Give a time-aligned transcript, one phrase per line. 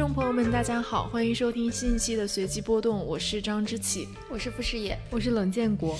[0.00, 5.94] 众朋友们，大家好，欢迎收听新一期的随机波动，我是张之启，我是傅诗野，我是冷建国。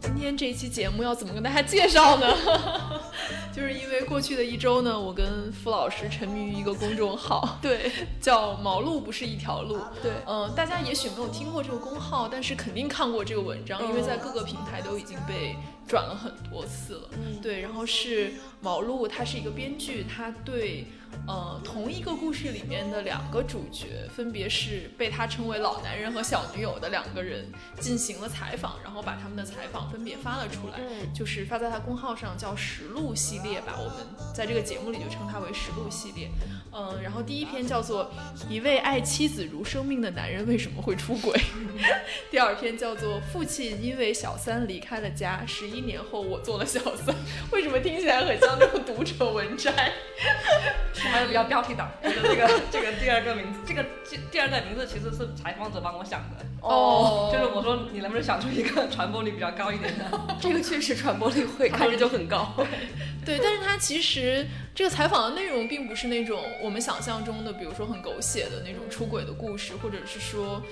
[0.00, 2.26] 今天这一期节目要怎么跟大家介绍呢？
[3.90, 7.90] 就是因为过去的一周呢，我跟傅老师沉迷于一个公众号， 对，
[8.20, 9.78] 叫“毛路不是一条路”。
[10.00, 15.56] 对，嗯，大家也许没有听过这个公号，但是肯定看过这个文章，因为在各个平台都已经被
[15.88, 17.08] 转了很多次了。
[17.14, 20.86] 嗯，对，然后是毛路，他是一个编剧，他对。
[21.26, 27.46] 呃，同一个故事里面的两个主角，分别是被他称为老男人和小女友的两个人
[27.78, 30.80] 进行了采访，然后把他们的采访分别发了出来，
[31.14, 33.76] 就是发在他公号上，叫实录系列吧。
[33.78, 36.28] 我们在这个节目里就称它为实录系列。
[36.72, 38.10] 嗯，然后第一篇叫做
[38.48, 41.40] 一位爱妻子如生命的男人为什么会出轨，
[42.30, 47.14] 第二篇叫做父亲因为小三离开了家，十一年后我做了小三。
[47.52, 49.92] 为什么听起来很像那种读者文摘？
[51.08, 60.10] 还有比较标题党，这个这个第二个名字，这个第第二个名字其实是采访者帮我想的哦，就是我说你能不能想出一个传播率比较高一点的？
[60.40, 62.54] 这个确实传播率会看着就很高。
[63.24, 70.62] 对，但是它其实这个采访的内容并不是那种我们想象中的，比如说很狗血的那种出轨的故事，或者是说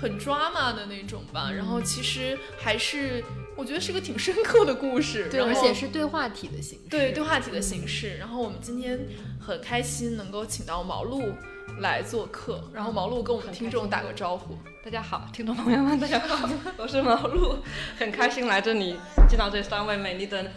[0.00, 1.50] 很 drama 的那种吧。
[1.50, 3.22] 然后其实还是
[3.56, 8.18] 我觉得是个挺深刻的故事，对，而且是对话体的形式，对，对话体的形式。
[8.18, 9.08] 然后我们今天
[9.40, 11.32] 很开心能够请到毛路。
[11.80, 14.56] 来做客，然后毛路跟我们听众打个招呼。
[14.82, 17.56] 大家好，听众朋友们，大家好， 我是毛路，
[17.98, 18.96] 很开心来这里
[19.28, 20.52] 见到这三位美丽的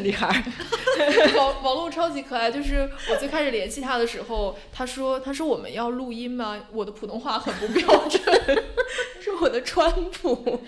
[0.00, 0.42] 女孩。
[1.36, 6.58] 毛毛路超级可爱，就是我最开始联系他的时候，他说他说我们要录音吗？
[6.72, 8.22] 我的普通话很不标准，
[9.20, 10.62] 是我的川普。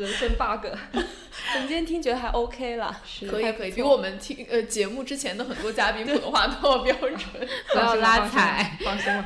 [0.00, 0.66] 人生 bug，
[1.80, 7.18] 天听觉得还 OK 了，可以可以，比我们听呃节目之前的很多嘉宾普通话都要标准，
[7.72, 9.24] 不要拉踩，放心了。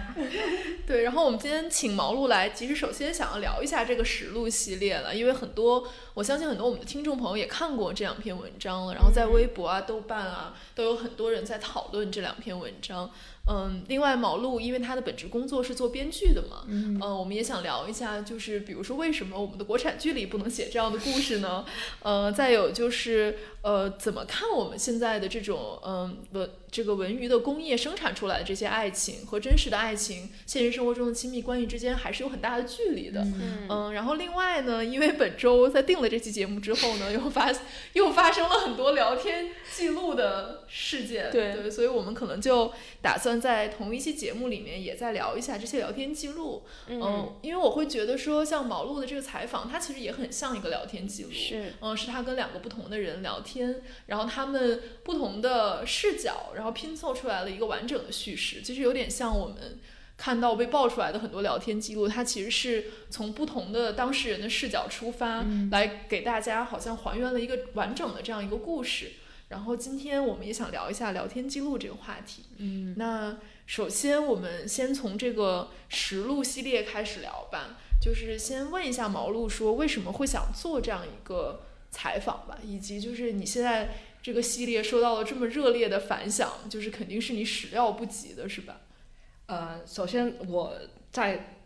[0.87, 13.11] 对，然后我们今天请毛路来，其实首先想要聊一下这个实录系列了，因为很多我相信很多我们的听众朋友也看过这两篇文章了，然后在微博啊、豆瓣啊都有很多人在讨论这两篇文章。
[13.47, 21.63] 嗯，另外毛路因为他的本职工作是做编剧的嘛，嗯，我们也想聊一下，就是比如说为什么我们的国产剧里不能写这样的故事呢？
[22.01, 33.25] 呃，再有就是呃，怎么看我们现在的这种嗯文这个文娱的工业生产出来的这些爱情和真实的爱情，现实生活中的亲密关系之间还是有很大的距离的，
[33.69, 37.55] 嗯，然后另外呢，因为本周在定了这期节目之后呢，又发
[37.93, 43.41] 又发生了很多聊天记录的事件，对，所以我们可能就打算。
[43.45, 46.63] 在同一期节目里面，也再聊一下这些聊天记录。
[46.87, 51.31] 嗯，因为我会觉得说，像毛路的这个采访，它其实也很像一个聊天记录。
[51.31, 58.63] 是，嗯，是他跟两个不同的人聊天，然后他们不同的视角，然后拼凑出来了一个完整的叙事。
[58.63, 59.79] 其实有点像我们
[60.17, 69.13] 看到被爆出来的很多聊天记录，它其实是从不同的当事人的视角出发，来给大家好像还原了一个完整的这样一个故事。
[69.49, 72.45] 然后今天我们也想聊一下聊天记录这个话题。
[72.57, 73.37] 嗯，那
[73.67, 88.81] 首先我们先从这个实录系列开始聊吧，就是先问一下毛路说为什么会想做这样一个采访吧，以及就是你现在这个系列受到了这么热烈的反响，就是肯定是你始料不及的，是吧？
[89.45, 90.73] 呃，首先我
[91.11, 91.59] 在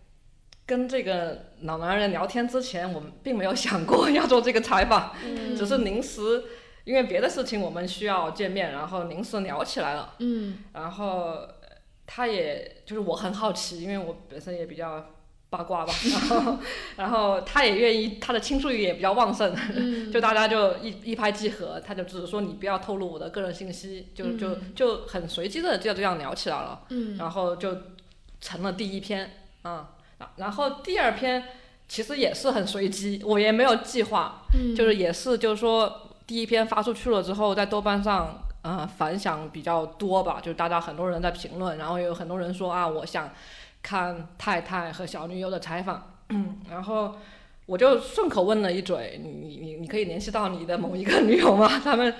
[0.67, 5.15] 跟这个老男人聊天之前，我们并没有想过 要做这个采访，
[5.57, 6.43] 只是临时。
[6.85, 10.15] 因为别的事情我们需要见面，然后临时聊起来了。
[10.19, 11.47] 嗯，然后
[12.07, 15.15] 他也就是我很好奇，因为我本身也比较
[15.51, 15.93] 八卦吧。
[16.11, 16.59] 然后，
[16.97, 19.55] 然后他也愿意，他的倾诉欲也比较旺盛。
[19.75, 26.83] 嗯， 就大家就一一拍即合，他就只是说你不要透露我的个人信息，就就就很随机的就这样聊起来了。
[26.91, 27.77] 嗯，然后就
[28.41, 29.31] 成了第一篇。
[29.65, 29.87] 嗯，
[30.37, 31.45] 然后第二篇
[31.89, 34.43] 其实也是很随机，我也没有计划。
[34.55, 36.03] 嗯，就是也是就是说。
[36.29, 43.31] 第一篇发出去了之后，在豆瓣上，呃，反响比较多吧，就是大家很多人在评论，然后也有很多人说啊，我想
[43.83, 46.15] 看太太和小女友的采访，
[46.69, 47.17] 然后
[47.67, 51.69] 我就顺口问了一嘴，你你你你可以联系到你的某一个女友吗？
[51.83, 52.15] 他们，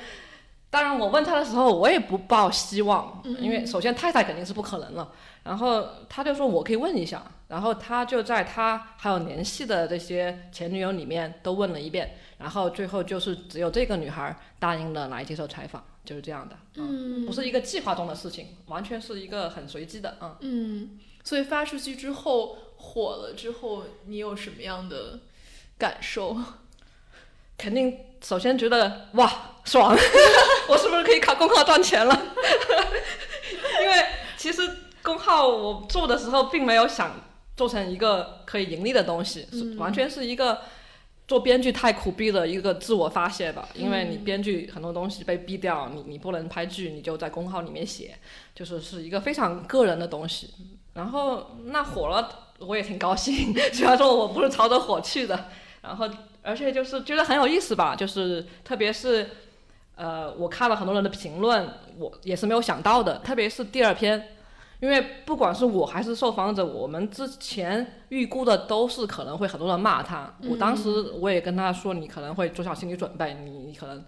[0.71, 5.13] 当然我问他的时候，我也不抱希望，因为首先太太肯定是不可能了，
[5.45, 12.17] 然后他就说我可以问一下，然后他就在他还有联系的这些前女友里面都问了一遍。
[12.39, 20.91] 然后最后就是只有这个女孩答应了来接受采访，就是这样的，嗯，不是一个计划中的事情，完全是一个很随机的，嗯，嗯，
[21.29, 25.21] 所以发出去之后火了之后，你有什么样的
[25.77, 26.35] 感受？
[27.59, 29.31] 肯定首先觉得哇
[29.63, 29.95] 爽，
[30.71, 32.15] 我是不是可以靠公号赚钱了？
[33.83, 34.07] 因为
[34.39, 34.63] 其实
[35.03, 37.21] 公号我做的时候并没有想
[37.55, 40.63] 做成一个可以盈利的东西，是完全是一个
[41.27, 43.69] 做编剧太苦逼的一个自我发泄吧。
[43.75, 48.17] 因为你编剧很多东西被逼掉，你你不能拍剧，你就在公号里面写，
[48.55, 50.55] 就是是一个非常个人的东西。
[50.99, 52.29] 然后那火了，
[52.59, 55.47] 我也挺高兴， 虽然说我不是朝着火去的，
[55.81, 56.07] 然后。
[56.41, 59.29] 而且就是觉得很有意思吧，就是特别是，
[59.97, 61.69] 呃，我看了很多人的评论，
[61.99, 63.19] 我也是没有想到的。
[63.19, 64.29] 特别是第二篇，
[64.81, 70.37] 因为不管是我还是受访者，我们之前预估的都是可能会很多人骂他。
[70.49, 70.89] 我当时
[71.21, 74.03] 我也跟他说，你可能会做好心理准备，你可能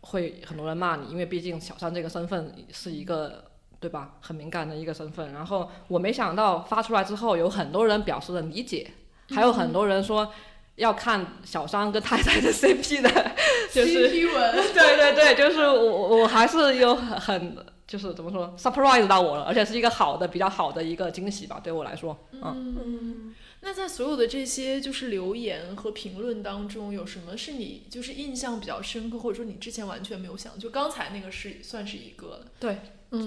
[0.00, 3.44] 会很多人骂你，因为毕竟小三这个身份是一个
[3.80, 5.32] 对吧，很敏感的一个身份。
[5.32, 8.90] 然后我没想到发出来之后，有很多人表示了理解，
[9.30, 10.32] 还有很多人说。
[10.78, 13.10] 要看小三跟太太的 CP 的，
[13.72, 23.34] 就是 CP 文， 对对对，就是我我还是有很就是怎么说 surprise 到我了，而且是一个好的比较好的一个惊喜吧，对我来说，嗯。
[23.60, 32.78] 那在所有的这些就是留言和评论当中，有什么是你就是印象比较深刻，或者说你之前完全没有想，就刚才那个是算是一个对，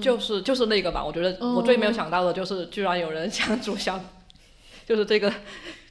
[0.01, 3.99] 就是就是那个吧，我觉得我最没有想到的就是居然有人想组小，
[4.85, 5.31] 就是这个。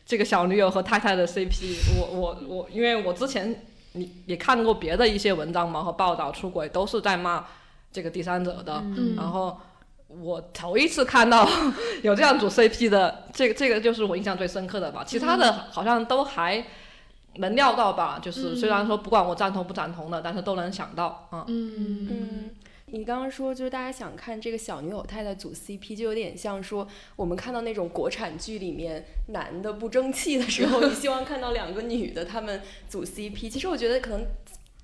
[0.06, 7.46] 这个小女友和太太的 CP，我我我，因为我之前你也看过别的一些文章嘛和报道，出轨都是在骂
[7.92, 8.82] 这个第三者的，
[9.16, 9.56] 然后
[10.08, 11.48] 我头一次看到
[12.02, 15.04] 有这样组 CP 的，这个这个就是我印象最深刻的吧。
[15.06, 16.66] 其他的好像都还
[17.36, 21.44] 能料到吧，就是虽然说不管我赞同不赞同的，但是都能想到，嗯。
[21.46, 22.50] 嗯。
[22.92, 33.48] 你刚刚说，就是大家想看这个小女友太太组 CP，就有点像说我们看到那种国产剧里面男的不争气的时候，你希望看到两个女的他们组 CP。
[33.48, 34.26] 其实我觉得可能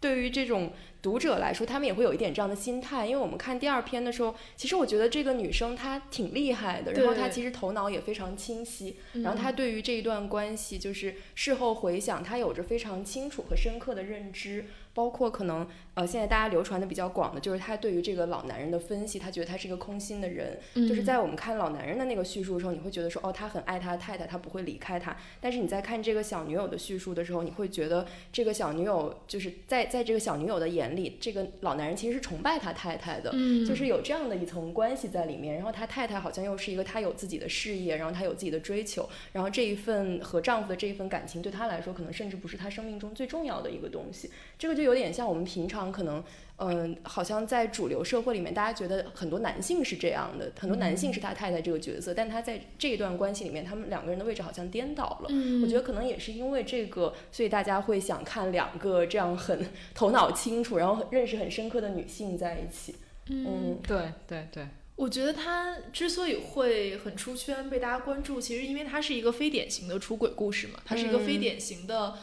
[0.01, 14.65] 对于这种读者来说，他们也会有一点这样的心态，因为我们看第二篇的时候，其实我觉得这个女生她挺厉害的，然后她其实头脑也非常清晰，然后她对于这一段关系，就是事后回想，她有着非常清楚和深刻的认知。
[14.97, 20.59] 包括可能呃，现在大家流传的比较广的，就是她对于这个老男人的分析，她觉得他是一个空心的人。
[20.75, 25.15] 就是在我们看老男人的那个叙述的时候，你会觉得说，哦，他很爱他的太太，他不会离开他。
[25.39, 33.33] 但是你在看这个小女友的叙述的时候，你会觉得这个小女友就是在在这个小女友的眼里，这个老男人其实是崇拜他太太的，
[33.67, 35.55] 就是有这样的一层关系在里面。
[35.55, 44.31] 然后他太太好像又是一个他有自己的事业，然后他有自己的追求，然后这一份和丈夫的这一份感情对他来说，可能甚至不是他生命中最重要的一个东西。
[44.59, 46.23] 这个就有点像我们平常可能，
[46.59, 55.27] 嗯，好像在主流社会里面，大家觉得很多男性是这样的，很多男性是他太太这个角色，但他在这一段关系里面，他们两个人的位置好像颠倒了。
[55.29, 62.95] 嗯，我觉得可能也是因为这个，所以大家会想看两个这样很头脑清楚，然后认识很深刻的女性在一起。
[63.29, 72.15] 嗯，对对对，我觉得他之所以会很出圈，被大家关注，其实因为他是一个非典型的出轨故事嘛，它是一个非典型的。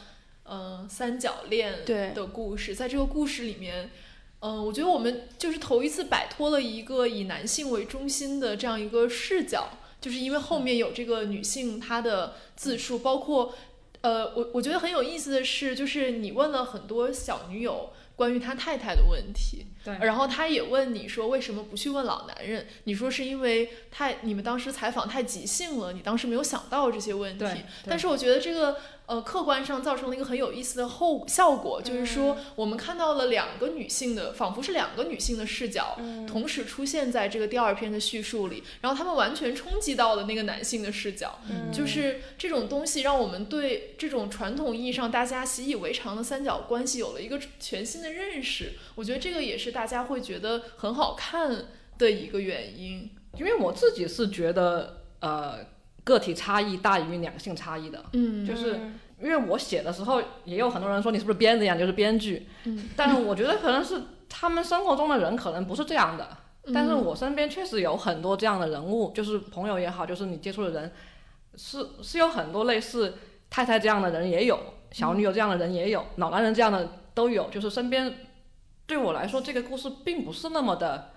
[0.46, 3.88] 嗯，三角恋的故事，在这个故事里面，
[4.46, 9.70] 嗯，我觉得我们就是头一次摆脱了一个以男性为中心的这样一个视角，
[10.02, 13.54] 就是因为后面有这个女性她的自述，包括，
[14.02, 27.46] 呃，我我觉得很有意思的是，就是你问了很多小女友关于他太太的问题，对，然后他也问你说为什么不去问老男人，你说是因为太你们当时采访太即兴了，你当时没有想到这些问题，
[27.86, 28.76] 但是我觉得这个。
[29.06, 41.38] 呃，客观上造成了一个很有意思的后效果，就是说我们看到了两个女性的，仿佛是两个女性的视角，同时出现在这个第二篇的叙述里，然后他们完全冲击到了那个男性的视角，
[41.70, 48.72] 就是这种东西让我们对这种传统意义上大家习以为常的三角关系有了一个全新的认识。
[48.94, 51.66] 我觉得这个也是大家会觉得很好看
[51.98, 55.73] 的一个原因，因为我自己是觉得，呃。
[56.04, 58.78] 个体差异大于两性差异的，嗯，就是
[59.20, 66.36] 因为我写的时候也有很多人说你是不是编的呀，就是编剧，嗯，但是我觉得可能是他们生活中的人可能不是这样的，
[66.74, 70.92] 但是我身边确实有很多这样的人物，就是朋友也好，就是你接触的人，
[71.56, 73.14] 是是有很多类似
[73.48, 78.14] 太太这样的人也有，小女友这样的人也有，老男人这样的都有，就是身边
[78.86, 81.13] 对我来说这个故事并不是那么的。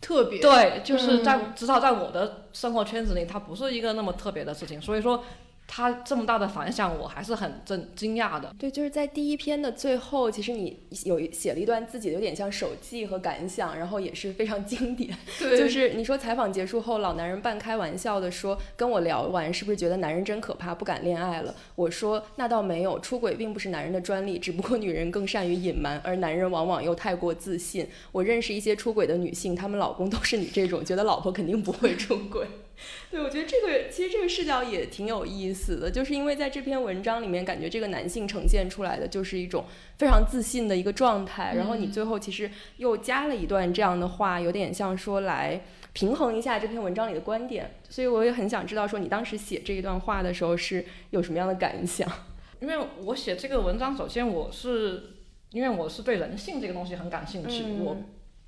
[0.00, 4.80] 特别对，就是在至少在我的生活圈子里，它不是一个那么特别的事情。
[4.80, 5.24] 所以说，
[5.66, 8.54] 它这么大的反响，我还是很震惊讶的。
[8.58, 15.16] 对，就是在第一篇的最后，其实你有写了一段自己的有点像手记和感想，然后也是非常经典。
[15.38, 27.88] 对， 就是你说采访结束后，老男人半开玩笑的说：“跟我聊完，是不是觉得男人真可怕，不敢恋爱了？”我说：“那倒没有，出轨并不是男人的专利，只不过女人更善于隐瞒，而男人往往又太过自信。
[28.12, 32.46] 我认识一些出轨的女性，她们老公都是你这种，觉得老婆肯定不会出轨。”
[33.10, 39.64] 对，我觉得这个其实这个视角也挺有意思的，就是因为在这篇文章里面，感觉这个男性呈现出来的就是一种
[39.98, 45.62] 非常自信的一个状态，然后你最后其实又加了一段这样的话，有点像说来
[45.92, 52.10] 平衡一下这篇文章里的观点，所以我也很想知道说你当时写这一段话的时候是有什么样的感想？
[52.60, 55.14] 因为我写这个文章，首先我是
[55.50, 57.96] 因为我是对人性这个东西很感兴趣，我。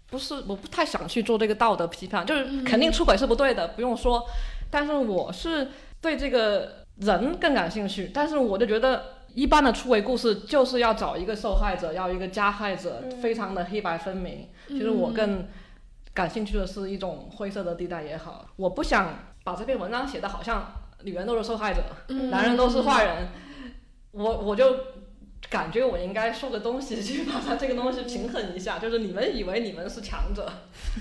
[0.09, 4.25] 不是，我不太想去做这个道德批判，就是肯定出轨是不对的，不用说。
[4.71, 5.69] 但是我是
[6.01, 14.49] 对这个人更感兴趣，但是我就觉得一般的出轨故事就是要找一个受害者，要一个加害者，非常的黑白分明。
[14.69, 15.49] 其实我更
[16.15, 20.73] 感兴趣的是一种灰色的地带也好，我不想把这篇文章写的好像
[21.03, 21.83] 女人都是受害者，
[22.31, 23.29] 男人都是坏人，
[24.13, 24.77] 我我就。
[25.49, 30.51] 感觉我应该说个东西去把它这个东西平衡一下， 就是你们以为你们是强者，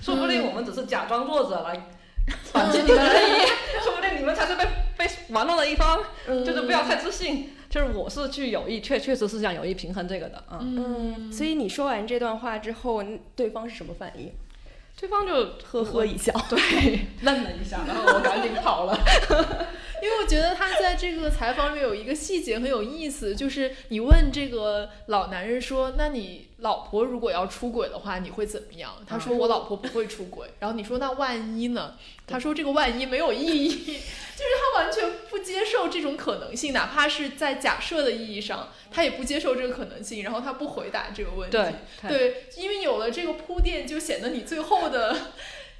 [0.01, 1.87] 说不定我们只是假装弱者来
[2.51, 3.45] 反击你们而已，
[3.83, 4.65] 说不定你们才是被
[4.97, 7.51] 被玩弄的一方，就是不要太自信。
[7.67, 11.29] 就是我是去有意，确确实是想有意平衡这个的，嗯。
[11.29, 13.03] 所以你说完这段话之后，
[13.35, 14.31] 对方是什么反应？
[14.97, 18.97] 对方就呵呵一笑，对，愣了一下，然后我赶紧跑了。
[20.01, 31.95] 因为我觉得他在这个采访里面有一个细节很有意思，就是你问这个老男人说：“那你老婆如果要出轨的话，你会怎么样？”他说：“我老婆不会出轨。”然后你说：“那万一呢？”
[32.27, 40.23] 他说：“这个万一没有意义， 就是他完全不接受这种可能性，哪怕是在假设的意义上，他也不接受这个可能性。
[40.23, 41.57] 然后他不回答这个问题。
[41.57, 41.73] 对
[42.09, 45.15] 对，因为有了这个铺垫，就显得你最后的。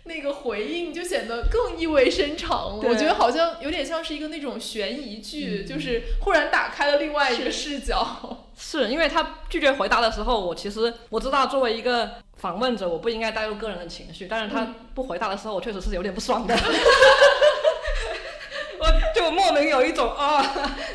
[0.08, 8.46] 那个回应就显得更意味深长了，我觉得好像有点像是一个那种悬疑剧，就是忽然打开了另外一个视角。
[8.56, 16.56] 是因为他拒绝回答的时候，我其实我知道作为一个访问者，我不应该带入个人的情绪，但是他不回答的时候，我确实是有点不爽的，
[18.80, 18.86] 我
[19.16, 20.46] 就莫名有一种啊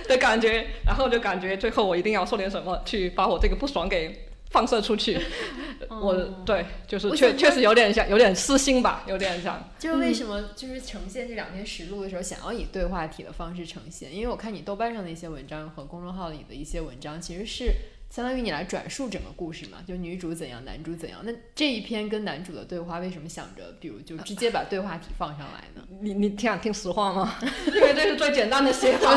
[0.06, 4.29] 的感觉，然后就感觉最后我一定要说点什么去把我这个不爽给。
[4.50, 5.19] 放射出去，
[5.88, 6.14] 我
[6.45, 9.69] 对，就是确确实有点像，有点私心吧，有点像。
[9.78, 14.14] 就是为什么就是呈现这两篇实录的时候，想要以对话体的方式呈现？
[14.14, 17.73] 因为我看你豆瓣上的一些文章和公众号里的一些文章，其实是
[18.11, 21.21] 相当于你来转述整个故事嘛，就女主怎样，男主怎样。
[21.23, 25.83] 那这一篇跟男主的对话，为什么想着，比如就直接把对话体放上来呢？
[26.02, 27.37] 你你挺想听实话吗？
[27.73, 29.14] 因为这是最简单的写法。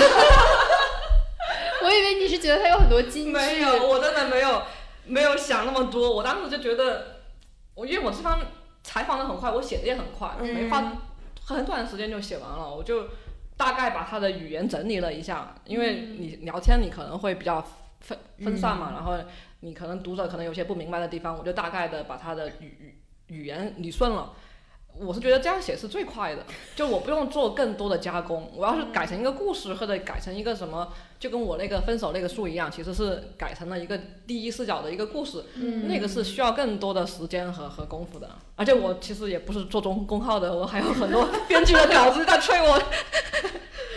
[1.83, 3.31] 我以为你是觉得他有很多金句。
[3.31, 4.61] 没有，我真的没有。
[5.05, 7.21] 没有想那么多，我当时就觉得，
[7.73, 8.39] 我因为我这方
[8.83, 10.93] 采访的很快，我写的也很快，没花
[11.45, 12.73] 很短的时间就写完了。
[12.73, 13.07] 我就
[13.57, 17.65] 大概把他的语言整理了一下，因为你聊天你可能会比较
[17.99, 19.17] 分分散嘛，然后
[19.59, 24.33] 你可能读者可能有些不明白的地方，我就大概的把他的语语言理顺了。
[24.99, 26.45] 我是觉得这样写是最快的，
[26.75, 28.51] 就我不用做更多的加工。
[28.55, 30.93] 我要是改成一个故事或者改成一个什么。
[31.19, 33.97] 就跟我那个分手那个书一样，其实是改成了一个
[34.27, 35.41] 第一视角的一个故事，
[35.87, 38.29] 那个是需要更多的时间和和功夫的。
[38.57, 42.77] 而且我其实也不是做中公号的，我还有很多编剧的稿子在催我，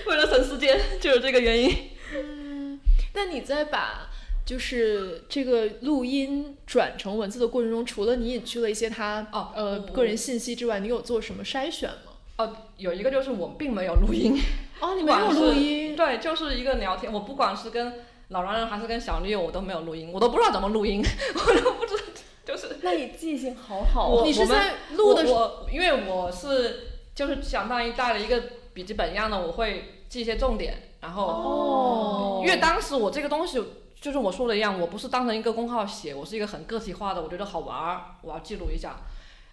[0.07, 1.75] 为了省时间，就是这个原因。
[2.15, 2.79] 嗯，
[3.13, 4.06] 那你在把
[4.47, 12.13] 就是这个录音转成文字的过程中，除了你隐去了一些他哦呃个人信息之外，你有做什么筛选吗？
[12.39, 14.41] 哦，有一个就是我并没有录音。
[14.81, 15.97] 哦，你没有录音？
[15.97, 17.13] 对，就是一个聊天。
[17.13, 17.95] 我不管是跟
[18.29, 21.03] 老男人还是跟小女友，我都没有录音，我都不知道怎么录音，
[21.35, 22.03] 我都不知道，
[22.45, 22.77] 就是。
[22.83, 24.11] 那你记性好好。
[24.11, 25.27] 哦你是在录的？
[25.27, 28.41] 时候因为我是就是相当于带了一个
[28.73, 31.25] 笔记本一样的，我会记一些重点，然后。
[31.25, 32.43] 哦。
[32.45, 33.61] 因为当时我这个东西
[34.07, 39.01] 就是我说的一样，我不是当成一个公号写，我是一个很个体化的，我觉得好玩儿，我要记录一下。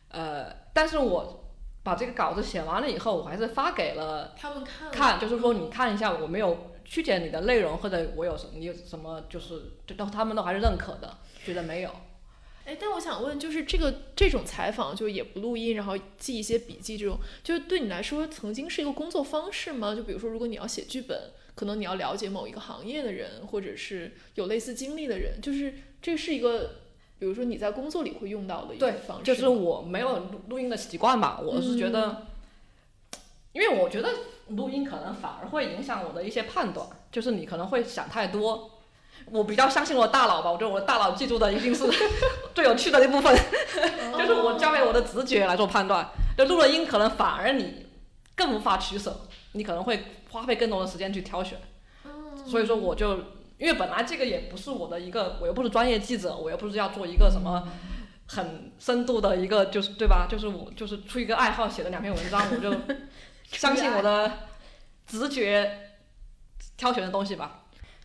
[0.10, 1.40] 呃，但是我。
[1.86, 11.90] 把这个稿子写完了以后，我还是发给了他们看，看就是说你看一下，我没有曲解你的内容，或者我有什么你有什么就是，都他们都还是认可的，觉得没有。
[12.64, 19.94] 哎，但我想问，就是这个这种采访就也不录音，然后记一些笔记，这种就是对你来说曾经是一个工作方式吗？
[19.94, 26.76] 就比如说，如果你要写剧本，可能你要了解某一个行业的人，或者是有类似经历的人，就是这是一个。
[27.20, 31.40] 比如说你在工作里会用到的一个方式，就是我没有录录音的习惯吧。
[31.42, 32.28] 我是觉得，
[33.54, 34.10] 因为我觉得
[34.50, 38.72] 录音可能反而会影响我的一些判断，就是你可能会想太多。
[39.32, 41.86] 我比较相信我的大脑吧，我觉得我的大脑记住的一定是
[42.54, 43.34] 最有趣的一部分，
[44.20, 46.10] 就是我交给我的直觉来做判断。
[46.38, 47.86] 就录了音，可能反而你
[48.36, 49.22] 更无法取舍，
[49.54, 50.04] 你可能会
[50.34, 51.58] 花费更多的时间去挑选。
[52.46, 53.18] 所以说，我就
[53.58, 57.70] 因为本来这个也不是我的一个，我又不是专业记者，我又不是要做一个什么
[58.28, 60.28] 很深度的一个，就是对吧？
[60.30, 62.74] 就是我就是出于一个爱好写的两篇文章， 我就
[63.46, 64.30] 相信我的
[65.08, 65.92] 直觉
[66.76, 67.63] 挑选的东西吧。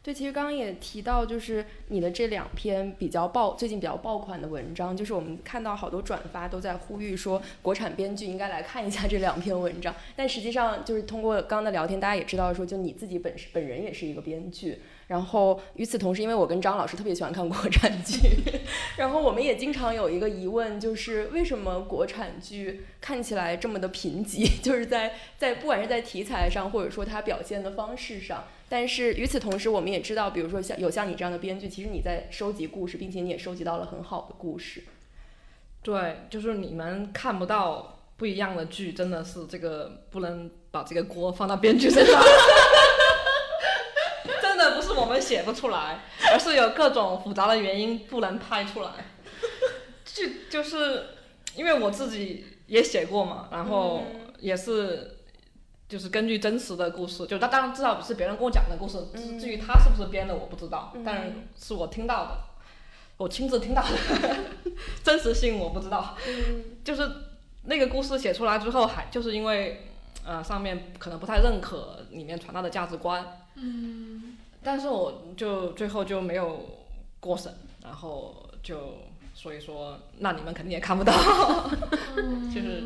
[0.09, 9.95] 对，其实刚刚也提到，就是你的这两篇比较爆，最近比较爆款的文章，就是我们看到好多转发都在呼吁说，国产编剧应该来看一下这两篇文章。
[10.17, 14.79] 但实际上，就是通过刚刚的聊天，大家也知道说，就你自己本本人也是一个编剧。
[15.09, 18.19] 然后与此同时，因为我跟张老师特别喜欢看国产剧，
[18.97, 24.49] 然后我们也经常有一个疑问，就是为什么国产剧看起来这么的贫瘠？
[24.65, 28.45] 就是在在不管是在题材上，或者说它表现的方式上。
[28.71, 34.85] 但是与此同时，我们也知道，比如说像有像你这样的编剧，其实你在收集故事，并且你也收集到了很好的故事。
[35.83, 42.21] 对，就是你们看不到不一样的剧，真的是这个不能把这个锅放到编剧身上。
[44.43, 48.91] 真的不是我们写不出来，而是有各种复杂的原因不能拍出来。
[50.05, 51.07] 剧就是
[51.57, 54.03] 因为我自己也写过嘛，然后
[54.41, 55.15] 也是。
[55.88, 58.99] 就是根据真实的故事，就他当然至少是别人跟我讲的故事。
[59.14, 62.38] 至至于他是不是编的，我不知道，但是我听到的，
[63.16, 64.37] 我亲自听到的，
[65.02, 66.14] 真实性我不知道。
[66.85, 67.11] 就是
[67.64, 69.88] 那个故事写出来之后，还就是因为
[70.26, 73.25] 呃上面可能不太认可里面传达的价值观。
[73.54, 74.37] 嗯。
[74.62, 76.66] 但是我就最后就没有
[77.18, 77.50] 过审，
[77.83, 78.99] 然后就
[79.33, 81.12] 所以说，那你们肯定也看不到，
[82.54, 82.85] 就是。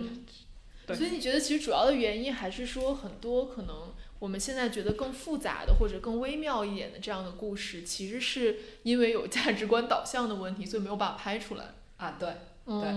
[0.88, 11.64] 所以你觉得其实主要的原因还是说很多可能我们现在觉得更复杂的或者更微妙一点的这样的故事，其实是因为有价值观导向的问题，所以没有把它拍出来
[11.96, 12.16] 啊。
[12.20, 12.28] 对，
[12.64, 12.88] 对，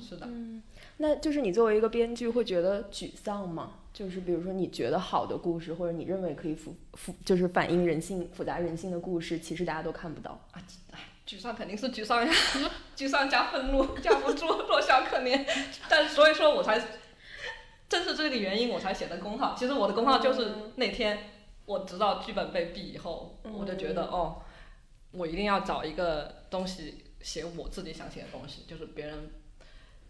[0.00, 0.26] 是的。
[0.26, 0.62] 嗯，
[0.96, 3.74] 那就是你作为一个编剧会觉得沮丧吗？
[3.92, 10.60] 就是比如说你觉得好的故事，或者你认为可以复复就是反映人性复杂人性的故事，其实大家都看不到啊。
[11.24, 12.32] 沮丧肯定是沮丧呀，
[12.96, 15.46] 沮丧加愤怒， 架不住，弱小可怜。
[15.88, 16.82] 但所以说我才。
[17.92, 19.54] 正是这个原因，我才写的公号。
[19.54, 21.18] 其实我的公号就是那天
[21.66, 24.40] 我知道剧本被毙以后，我就觉得哦，
[25.10, 28.62] 我一定要找一个东西写我自己想写的东西。
[28.66, 29.30] 就是别人，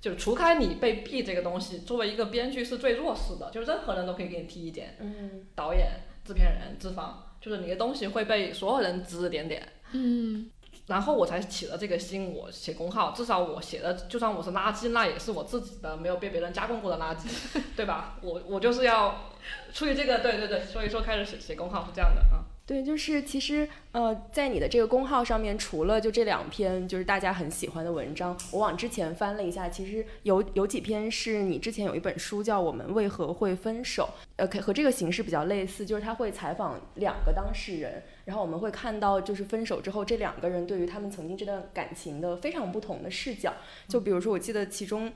[0.00, 4.96] 就除开你被毙这个东西，作为一个编剧是最弱势的，就是任何人都可以给你提意见。
[5.00, 5.44] 嗯。
[5.56, 5.88] 导演、
[6.24, 9.68] 制片人、资方，就是你的东西会被所有人指指点点。
[9.90, 10.48] 嗯。
[10.92, 17.30] 然后我才起了这个心，我写公号，至少我写的，就算我是垃圾，那也是我自己的，没有被别人加工过的垃圾，
[17.74, 18.18] 对吧？
[18.20, 19.30] 我我就是要
[19.72, 22.44] 出于这个，对对对，所以说开始写写公号是这样的啊。
[22.66, 38.02] 对，就是其实呃，在你的这个公号上面，除了就这两篇就是大家很喜欢的文章，我往之前翻了一下，其实有有几篇是你之前有一本书叫《我们为何会分手》，呃，和这个形式比较类似，就是他会采访两个当事人。
[38.24, 43.52] 然后我们会看到，就是分手之后，这两个人对于他们曾经这段感情的非常不同的视角。
[43.88, 45.12] 就比如说，我记得其中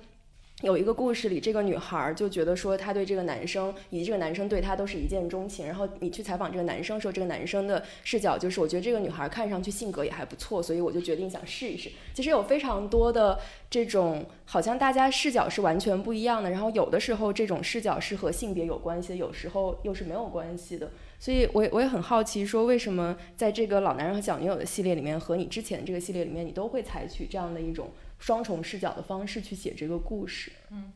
[0.63, 5.67] 有一个故事里，这个女孩就觉得说，她对这个男生以及这个男生对她都是一见钟情。
[5.67, 11.91] 然后你去采访这个男生的时候，这个男生的视角就是，我觉得这个女孩看上去性格也还不错，所以我就决定想试一试。
[12.15, 13.39] 其实有非常多的
[13.69, 16.51] 这种，好像大家视角是完全不一样的。
[16.51, 20.91] 然后有的时候这种视角是和性别有关系的，有时候又是没有关系的。
[21.19, 30.53] 所以，我我也很好奇，说为什么在这个老男人和小女友的系列里面，和你之前这个系列里面，你都会采取这样的一种双重视角的方式去写这个故事？
[30.71, 30.93] 嗯，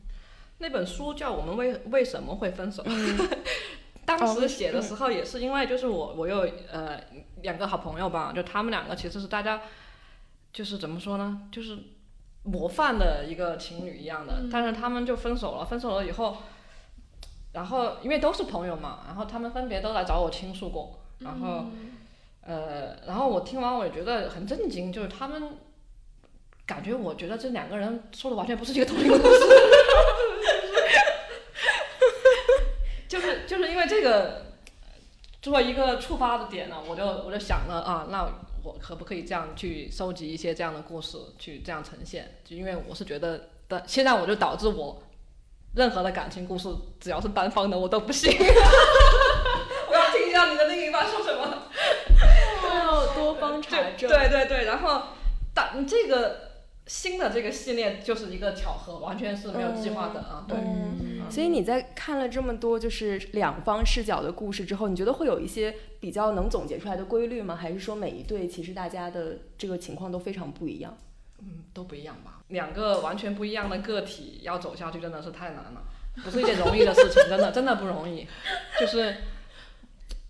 [0.59, 2.83] 那本书叫《我们为为什么会分手》。
[4.05, 7.01] 当时写的时候也是因为，就是我我有呃
[7.41, 9.61] 两个好朋友吧，就他们两个其实是大家
[10.53, 11.77] 就是怎么说呢，就是
[12.43, 16.37] 模范的一个情侣一样的，但是他们就分手了，分手了以后。
[17.53, 21.65] 然后，因为都是朋友嘛，然后他们分别都来找我倾诉过，然后，
[22.41, 25.57] 呃，然后我听完我也觉得很震惊，就是他们
[26.65, 29.39] 感觉我觉得这两个人说的完全不是一个同一个故事，
[33.09, 34.45] 就是就是因为这个
[35.41, 38.29] 作为一个触发的点呢，我就我就想了啊，那
[38.63, 42.37] 我可不可以这样去收集一些这样的故事，去这样呈现？
[42.45, 45.03] 就因为我是觉得的，现在我就导致我。
[45.75, 46.67] 任何的感情故事，
[46.99, 48.31] 只要是单方的，我都不信。
[48.37, 51.63] 我要听一下你的另一半说什么。
[52.63, 54.09] 要多方查证。
[54.11, 55.03] 对对对，然后，
[55.53, 56.51] 但这个
[56.87, 60.45] 新的这个系列就是一个巧合，完全是没有计划的啊。
[60.47, 67.55] 对，嗯所以你在看了这么多就是两方视角的故事之后，你觉得会有一些比较能总结出来的规律吗？
[67.55, 70.97] 还是说每一对其实大家的这个情况都非常不一样？
[71.39, 72.30] 嗯，都不一样吧。
[72.51, 75.81] 两个完全不一样的个体要走下去，真的是太难了，
[76.23, 78.27] 不是一件容易的事情，真的真的不容易。
[78.79, 79.15] 就是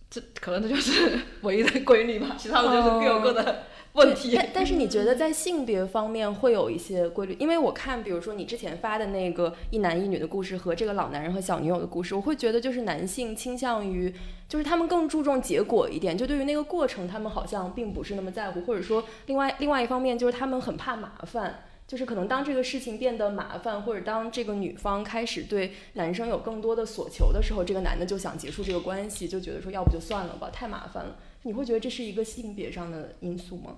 [0.09, 4.33] 这可能这就是唯一的规律吧，其他的就是各有各的问题。
[4.35, 7.35] 但但是你觉得在性别方面会有一些规律？
[7.39, 14.13] 因为我看，比如说你之前发的那个一男一女的故事和这个老男人和小女友的故事，我会觉得就是男性倾向于，
[14.47, 21.63] 就是他们更注重结果一点，就对于那个过程，他们好像并不是那么在乎，或者说另外另外一方面就是他们很怕麻烦。
[21.91, 31.17] 就是可能当这个事情变得麻烦，或者当这个女方开始对男生有更多的所求的时候，这个男的就想结束这个关系，就觉得说要不就算了吧，太麻烦了。
[31.41, 33.75] 你会觉得这是一个性别上的因素吗？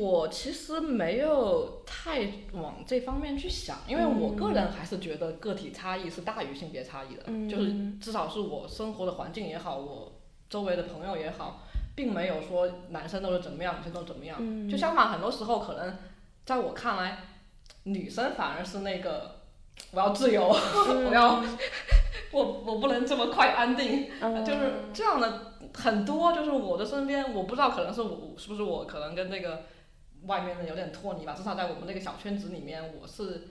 [0.00, 10.12] 我其实没有太往这方面去想，因为我个人还是觉得个体差异是大于性别差异的，嗯就是至少是我生活的环境也好，我
[10.50, 11.62] 周围的朋友也好，
[11.94, 14.38] 并没有说男生都是怎么样，女生都怎么样。
[14.40, 15.94] 嗯就相反，很多时候可能
[16.48, 17.18] 在我看来，
[17.82, 19.42] 女生反而是那个
[19.90, 21.44] 我要自由， 我要
[22.32, 24.42] 我我不能这么快安定，嗯。
[24.46, 29.66] 就是这样的很多，就是我的身边，我不知道可能是我是不是我可能跟这个
[30.24, 33.48] 外面的有点脱离吧，至少在我们那个小圈子里面，我是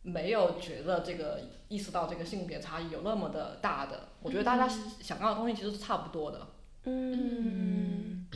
[0.00, 4.08] 没有觉得这个意识到这个性别差异有那么的大的。
[4.22, 6.46] 我觉得大家想要的东西其实是差不多的。
[6.84, 8.26] 嗯，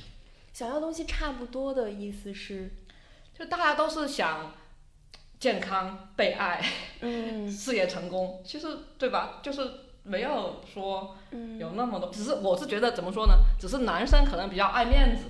[0.53, 2.70] 想要东西差不多的意思是，
[3.38, 4.53] 就大家都是想
[5.38, 6.61] 健康、被爱、
[7.01, 8.66] 嗯 事业成功，其实
[8.98, 9.38] 对吧？
[9.42, 9.70] 就是
[10.03, 13.35] 没有说嗯有那么多，只是我是觉得怎么说呢？
[13.59, 15.24] 只是男生可能比较爱面子，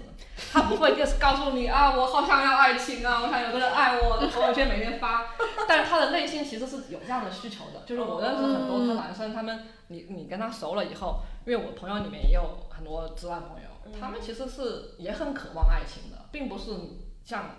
[0.52, 5.34] 他不会就是 告诉你啊，我好想要爱情啊，我想有个人爱我，朋友圈每天发，
[5.68, 7.82] 但是他的内心其实是有这样的需求的。
[7.84, 13.68] 就是我认识很多的男生，他们你你跟他熟了以后，因为我朋友里面也有很多直男朋友，
[14.00, 16.72] 他们其实是也很渴望爱情的，并不是
[17.24, 17.56] 像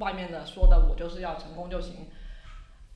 [0.00, 2.08] 外面的说的我就是要成功就行。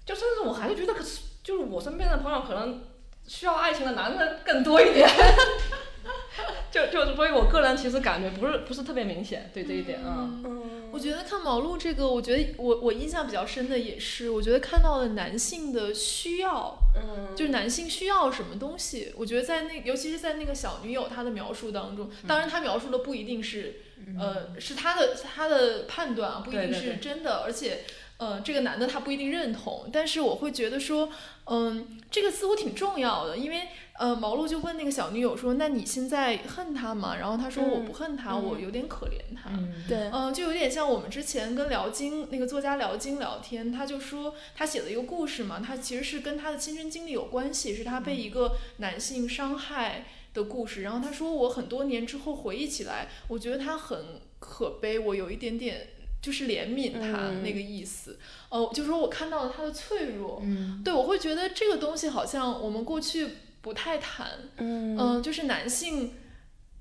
[0.05, 2.83] 就甚至我还是觉得，可是就是我身边的朋友可能
[3.27, 5.09] 需要爱情的男人更多一点。
[6.71, 10.29] 就就所以，我个人其实感觉不是不是特别明显，对这一点啊。
[10.45, 19.13] 嗯我觉得看毛路这个，我觉得我我印象比较深的也是，我觉得看到了男性的需要，嗯就是男性需要什么东西。
[19.17, 23.81] 我觉得在那，尤其是在那个小女友她的描述当中，当然她描述的不一定是，
[24.19, 27.85] 呃，是他的他的判断啊，不一定是对对对真的，而且。
[28.17, 31.11] 呃，这个男的他不一定认同，但是我会觉得说，
[31.47, 33.67] 嗯，这个似乎挺重要的，因为
[33.99, 39.51] 呃，毛路就问那个小女友说：“那你现在恨他吗？”然后他说：“我不恨他，嗯我有点可怜他。
[39.51, 50.83] 嗯，对，嗯，就有点像我们之前跟辽金那个作家辽金聊天，他就说他写的一个故事嘛，他其实是跟他的亲身经历有关系，是他被一个男性伤害的故事。
[50.83, 55.89] 然后他说我很多年之后回忆起来，我觉得他很可悲，我有一点点
[56.21, 58.19] 就是怜悯他嗯那个意思。
[58.51, 63.29] 哦、就说我看到了他的脆弱，嗯对我会觉得这个东西好像我们过去
[63.63, 66.15] 不太谈，嗯嗯，就是男性。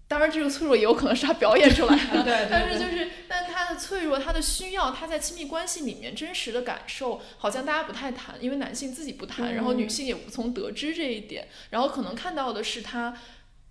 [0.06, 13.18] 当然，这个脆弱也有可能是他表演出来的， 对对但是就是，但他的脆弱，他的需要，他在亲密关系里面真实的感受，好像大家不太谈，因为男性自己不谈，然后女性也无从得知这一点，然后可能看到的是他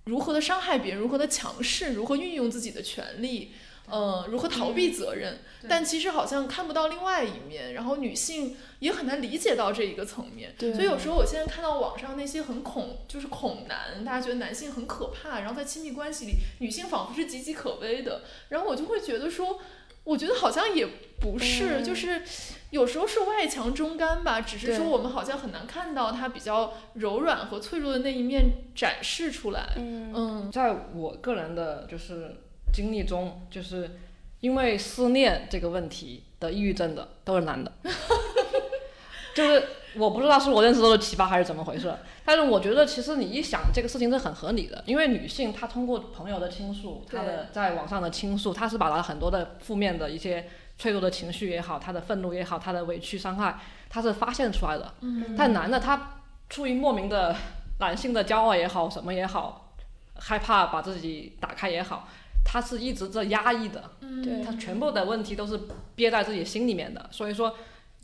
[0.05, 3.53] 如何的伤害别人，如何的强势，如何运用自己的权利，
[3.88, 10.73] 呃，如何逃避责任，但其实好像看不到另外一面，然后女性也很难理解到这一个层面，对。
[10.73, 19.61] 所以有时候我现在看到网上那些很恐，就是恐男，大家觉得男性很可怕，然后在亲密关系里，女性仿佛是岌岌可危的，然后我就会觉得说，
[20.05, 20.87] 我觉得好像也
[21.21, 21.85] 不是，嗯。
[21.85, 22.23] 就是
[22.71, 29.75] 有时候是外强中干吧，只是说我们好像很难看到他比较柔软和脆弱的那一面展示出来。
[29.77, 30.12] 嗯。
[30.15, 32.37] 嗯在我个人的就是
[32.73, 33.99] 经历中，就是
[34.41, 37.73] 因为思念这个问题的抑郁症的都是男的，
[39.37, 39.62] 就是
[39.96, 54.94] 我不知道是我认识都是奇葩还是怎么回事，但是我觉得其实你一想这个事情是很合理的，因为女性她通过朋友的倾诉，她的在网上的倾诉，她是把她很多的负面的一些脆弱的情绪也好，她的愤怒也好，她的委屈伤害，她是发现出来的。
[55.00, 55.35] 嗯。
[55.37, 57.35] 但男的他出于莫名的
[57.78, 59.74] 男性的骄傲也好，什么也好，
[60.18, 62.09] 害怕把自己打开也好，
[62.44, 64.22] 他是一直在压抑的，嗯。
[64.22, 65.61] 对他全部的问题都是
[65.94, 67.09] 憋在自己心里面的。
[67.11, 67.55] 所以说，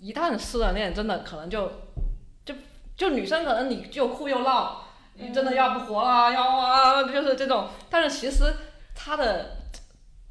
[0.01, 1.71] 一旦失了恋，真的可能就
[2.45, 2.55] 就
[2.97, 4.85] 就女生可能你又哭又闹，
[5.15, 7.69] 你真的要不活了，要啊，就是这种。
[7.91, 8.55] 但是其实
[8.95, 9.57] 他的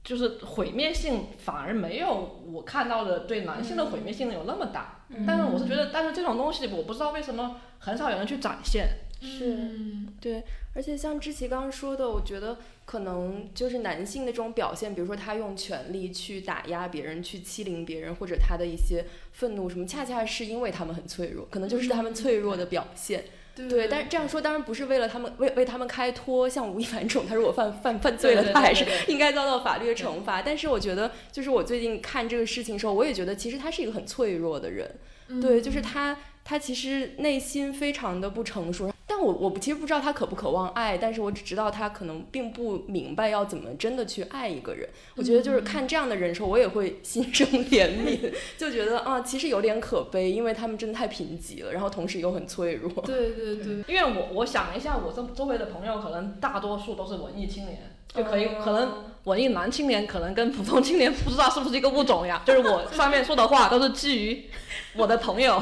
[0.03, 5.06] 就是毁灭性反而没有我看到的对男性的毁灭性有那么大。
[5.25, 8.88] 但是我是觉得，但是这种东西我不知道为什么很少有人去展现。
[9.19, 23.25] 是嗯对，而且像志奇刚刚说的，我觉得可能就是男性的这种表现，比如说他用权力去打压别人、去欺凌别人，或者他的一些愤怒什么，恰恰是因为他们很脆弱，可能就是他们脆弱的表现。
[23.56, 30.43] 对，但是这样说当然不是为了他们为为他们开脱，像吴亦凡这种，他如果犯犯犯罪了，他还是应该遭到法律的惩罚。
[30.43, 34.95] 但是我觉得，就是我最近看这个事情的时候，我也觉得其实他是一个很脆弱的人。
[35.41, 38.93] 对，就是他，他其实内心非常的不成熟。
[39.09, 44.87] 但我我其实不知道他渴不渴望爱，但是我只知道他可能并不明白要怎么真的去爱一个人。
[45.15, 52.91] 我觉得就是看这样的人时候，我也会心生 怜悯，就觉得啊，其实有点可悲，因为他们真的太贫瘠了，然后同时又很脆弱。
[53.05, 62.43] 对对对， 因为我我想了一下，我周周围的朋友可能大多数都是文艺青年，就可以、哦可能文艺男青年可能跟普通青年不知道是不是一个物种呀？
[62.45, 64.49] 就是我 上面说的话都是基于
[64.97, 65.61] 我的朋友，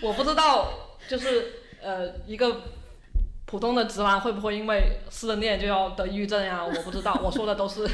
[0.00, 0.68] 我不知道
[1.08, 2.60] 就是呃一个。
[3.46, 6.64] 普通的直男会不会因为失恋就要得抑郁症呀？
[6.66, 7.86] 我不知道，我说的都是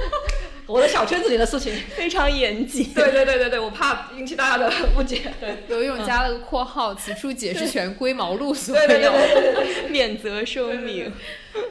[0.66, 1.76] 我的小圈子里的事情。
[1.96, 2.92] 非常严谨。
[2.92, 5.32] 对对对对对，我怕引起大家的误解。
[5.38, 9.12] 对有一种加了个括号，此处解释权归毛路所对对对有。
[9.12, 9.88] 对对对。
[9.90, 11.12] 免责声明。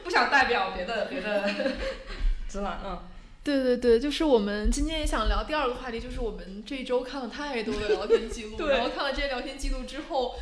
[0.04, 1.44] 不想代表别的别的
[2.48, 3.00] 直男，嗯，
[3.44, 10.36] 对对对，就是我们今天也想聊第二个话题，就是我们这一周看了太多的聊天记录，对然后看了这些聊天记录之后，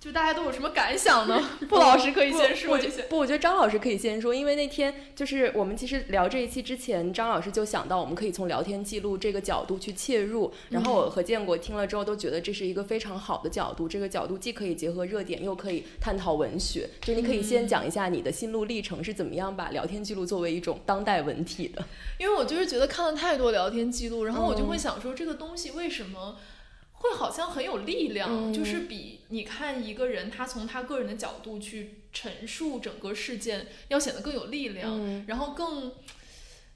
[0.00, 1.38] 就大家都有什么感想呢？
[1.68, 3.02] 布老师可以先说一下。
[3.10, 16.88] 不，我觉得张老师可以先说，因为那天就是我们其实聊这一期之前，张老师就想到我们可以从聊天记录这个角度去切入，然后我和建国听了之后都觉得这是一个非常好的角度，这个角度既可以结合热点，又可以探讨文学。
[17.02, 21.84] 就你可以先讲一下你的心路历程是怎么样把聊天记录作为一种当代文体的。
[22.18, 26.36] 因为我就是觉得看了太多聊天记录，然后我就会嗯想说，这个东西为什么
[27.00, 28.30] 会好像很有力量？
[28.30, 35.92] 嗯就是比你看一个人他从他个人的角度去陈述整个事件，要显得更有力量，嗯然后更。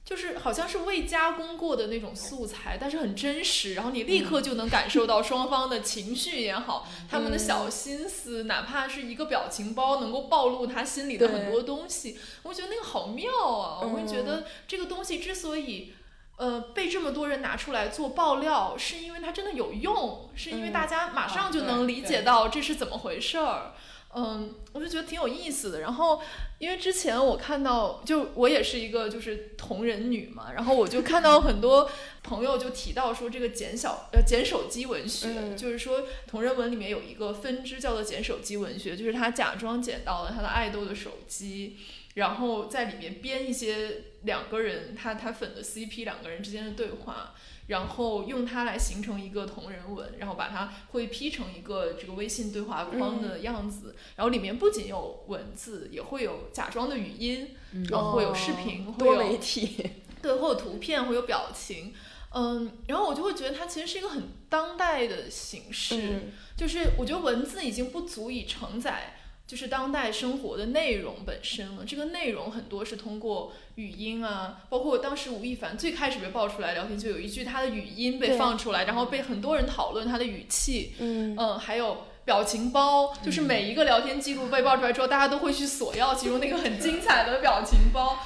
[0.05, 13.79] 就是好像是未加工过的那种素材，但是很真实，然后你立刻就能感受到双方的情绪也好， 他们的小心思，哪怕是一个表情包能够暴露他心里的很多东西，我觉得那个好妙啊！
[13.81, 15.93] 我会觉得这个东西之所以。
[16.37, 23.73] 呃，被这么多人拿出来做爆料，是因为它真的有用，是因为大家马上就能理解到这是怎么回事儿。
[24.17, 25.81] 嗯，我就觉得挺有意思的。
[25.81, 26.21] 然后，
[26.57, 31.89] 因为之前我看到，就我也是一个就是同人女嘛，然后我就看到很多
[32.23, 41.75] 朋友就提到说，这个捡小呃捡手机文学，嗯就是说同人文里面有一个分支叫做捡手机文学，就是他假装捡到了他的爱豆的手机，
[42.15, 47.33] 然后在里面编一些两个人他他粉的 CP 两个人之间的对话。
[47.67, 57.55] 然后用它来形成一个同人文，然后把它会 P 成一个这个微信对话框的样子，然后里面不仅有文字，也会有假装的语音，
[57.89, 59.83] 然后会有视频，会有媒体。
[60.21, 61.91] 对，会有图片，会有表情，
[62.35, 69.14] 嗯，然后我就会觉得它其实是一个很当代的形式，嗯就是我觉得文字已经不足以承载。
[69.47, 88.17] 就是当代生活的内容本身了，这个内容很多是通过语音啊，包括当时吴亦凡最开始被爆出来聊天，就有一句他的语音被放出来，然后被很多人讨论他的语气，嗯嗯，还有表情包，就是每一个聊天记录被爆出来之后，大家都会去索要其中那个很精彩的表情包。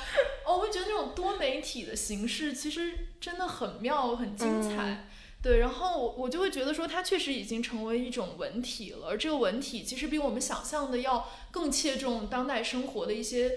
[0.45, 5.08] 哦，我会觉得那种多媒体的形式其实真的很妙，很精彩。
[5.41, 13.51] 对，然后我我就会觉得说，它确实已经成为一种文体了，而这个文体其实比我们想象的要更切中当代生活的一些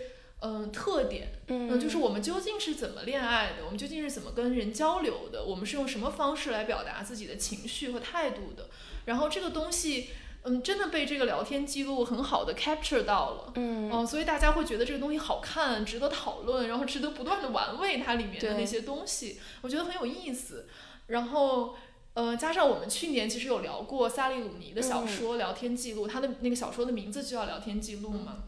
[0.44, 1.28] 嗯、特点。
[1.48, 3.64] 嗯，就是我们究竟是怎么恋爱的？
[3.64, 5.44] 我们究竟是怎么跟人交流的？
[5.44, 8.68] 我们是用什么方式来表达自己的情绪和态度的？
[9.04, 10.10] 然后这个东西，
[10.42, 13.52] 嗯，真的被这个聊天记录很好的 capture 到了。
[13.54, 20.66] 嗯嗯，所以大家会觉得这个东西好看，值得讨论，然后值得不断的玩味它里面的那些东西，我觉得很有意思。
[21.08, 21.74] 然后，
[22.14, 28.44] 呃，加上我们去年其实有聊过萨利鲁尼的小说《聊天记录》，他的那个小说的名字就叫《聊天记录》嘛。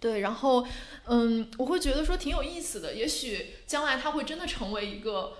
[0.00, 0.66] 对，然后，
[1.06, 2.94] 嗯，我会觉得说挺有意思的。
[2.94, 5.38] 也许将来他会真的成为一个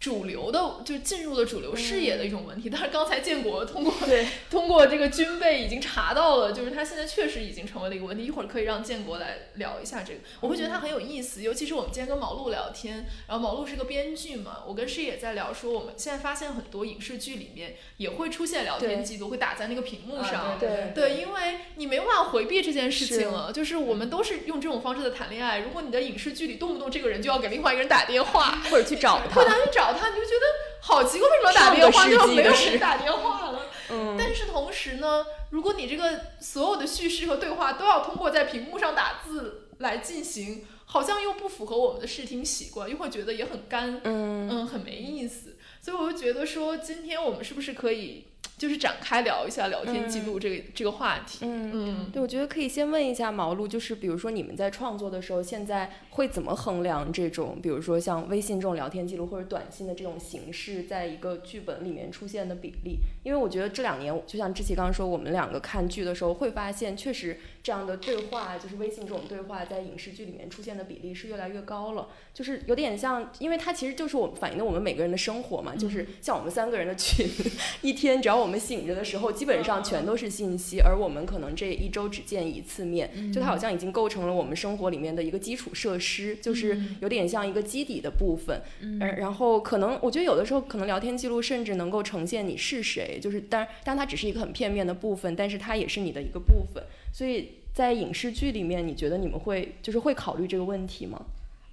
[0.00, 2.70] 主流的，就进入了主流视野的一种问题。
[2.70, 8.24] 但是刚才建国通过对通过这个军备已经查到了，就是他现在确实已经成为了一个问题。
[8.24, 11.42] 一会儿可以让建国来聊一下这个，我会觉得他很有意思。
[11.42, 20.58] 尤其是我们今天跟毛路聊天，然后毛路是个编剧嘛，我跟师也在聊说，我们现在发现很多影视剧里面也会出现聊天记录，会打在那个屏幕啊上。
[20.60, 25.58] 对对，因为你没办法回避这件事情了，就是我们都是用这种方式在谈恋爱。
[25.58, 30.46] 如果你的影视剧里动不动这个人就要给另外一个人打电话，或者去找 他会，拿去找他，你就觉得
[30.80, 33.66] 好奇怪，为什么打电话就没有人打电话了？
[33.90, 45.56] 嗯，但是同时呢，如果你这个所有的叙事和对话都要通过在屏幕上打字来进行，好像又不符合我们的视听习惯，又会觉得也很干，嗯嗯，很没意思。
[45.80, 48.26] 所以我就觉得说，今天我们是不是可以
[48.58, 51.38] 就是展开聊一下聊天记录这个、这个话题？
[51.42, 51.70] 嗯。
[51.72, 62.98] 嗯对，我觉得可以先问一下毛路，就是比如说你们在创作的时候，现在会怎么衡量这种，比如说像微信这种聊天记录或者短信的这种形式，在一个剧本里面出现的比例？
[63.22, 72.08] 因为我觉得这两年，就像志奇刚刚说，我们两个看剧的时候会发现，确实这样的对话，就是微信这种对话，在影视剧里面出现的比例是越来越高了。
[72.34, 77.28] 就是有点像，因为它其实就是我们反映的我们每个人的生活嘛，就是像我们三个人的群，
[77.82, 86.07] 一天只要我们醒着的时候，基本上全都是信息，而我们可能这一周只见一次面，就它好像已经构成了我们生活里面的一个基础设施，
[86.42, 88.60] 就是有点像一个基底的部分。
[88.80, 96.82] 嗯，然后可能我觉得有的时候可能聊天记录甚至能够呈现你是谁，就是当然，当它只是一个很片面的部分，但是它也是你的一个部分。
[97.12, 101.20] 所以在影视剧里面，你觉得你们会就是会考虑这个问题吗？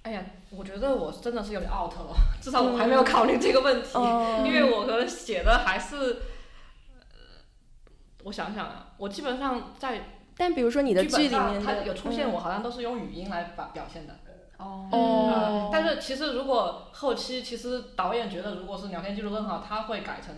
[0.02, 5.96] 哎呀，我觉得我真的是有点 out 了，至少我还没有考虑这个问题，哦 因为我可能写的还是，
[6.94, 7.42] 呃，
[8.22, 10.02] 我想想啊，我基本上在
[10.36, 14.16] 但比如说你的剧剧里本上它面的有出现，嗯我好像都是用语音来表表现的。
[14.58, 20.34] 哦但是其实如果后期其实导演觉得如果是聊天记录更好，他会改成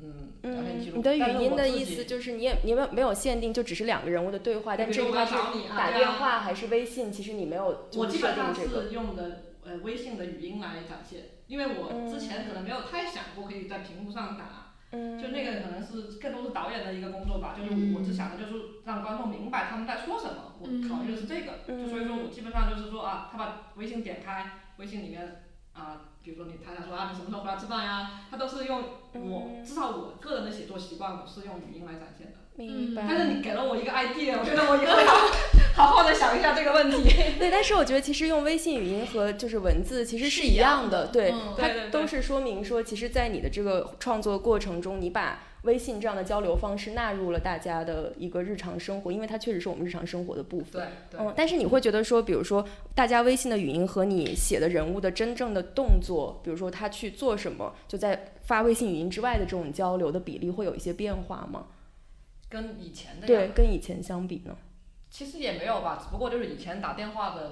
[0.00, 0.96] 嗯聊天记嗯，录。
[0.96, 8.52] 你的语音的意思就是你也你们没有限定，就只是两个人物的对话，但至于他找你啊打电话还是微信，其实你没有就我基本上。
[8.54, 14.61] 是用的呃微信的语音来展现，因为我之前可能没有太想过可以在屏幕上打，
[14.92, 26.08] 嗯，就那个可能是更多是导演的一个工作吧，就是我只想的就是让观众明白他们在说什么，我考虑的是这个，就所以说我基本上就是说啊，他把微信点开，微信里面啊。
[26.24, 28.20] 比如说你他想说啊，你什么时候回来吃饭呀？
[28.30, 28.80] 他都是用
[29.14, 32.38] 我嗯至少我个人的写作习惯，我是用语音来展现的。
[32.66, 33.04] 明白。
[33.08, 35.12] 但是你给了我一个 idea，我觉得我以后要
[35.74, 37.10] 好好的想一下这个问题。
[37.38, 50.72] 对，但是我觉得其实用微信语音和就是文字其实是是一一样的，对，嗯它都是说明说，其实，在你的这个创作过程中，你把微信这样的交流方式纳入了大家的一个日常生活，因为它确实是我们日常生活的部分。
[50.72, 51.20] 对对。
[51.20, 61.66] 嗯，但是你会觉得说，比如说大家微信的语音和你写的人物的真正的动作，比如说他去做什么，就在发微信语音之外的这种交流的比例会有一些变化吗？
[62.52, 64.54] 跟以前的对，跟以前相比呢？
[65.10, 67.50] 其实也没有吧，只不过就是以前打电话的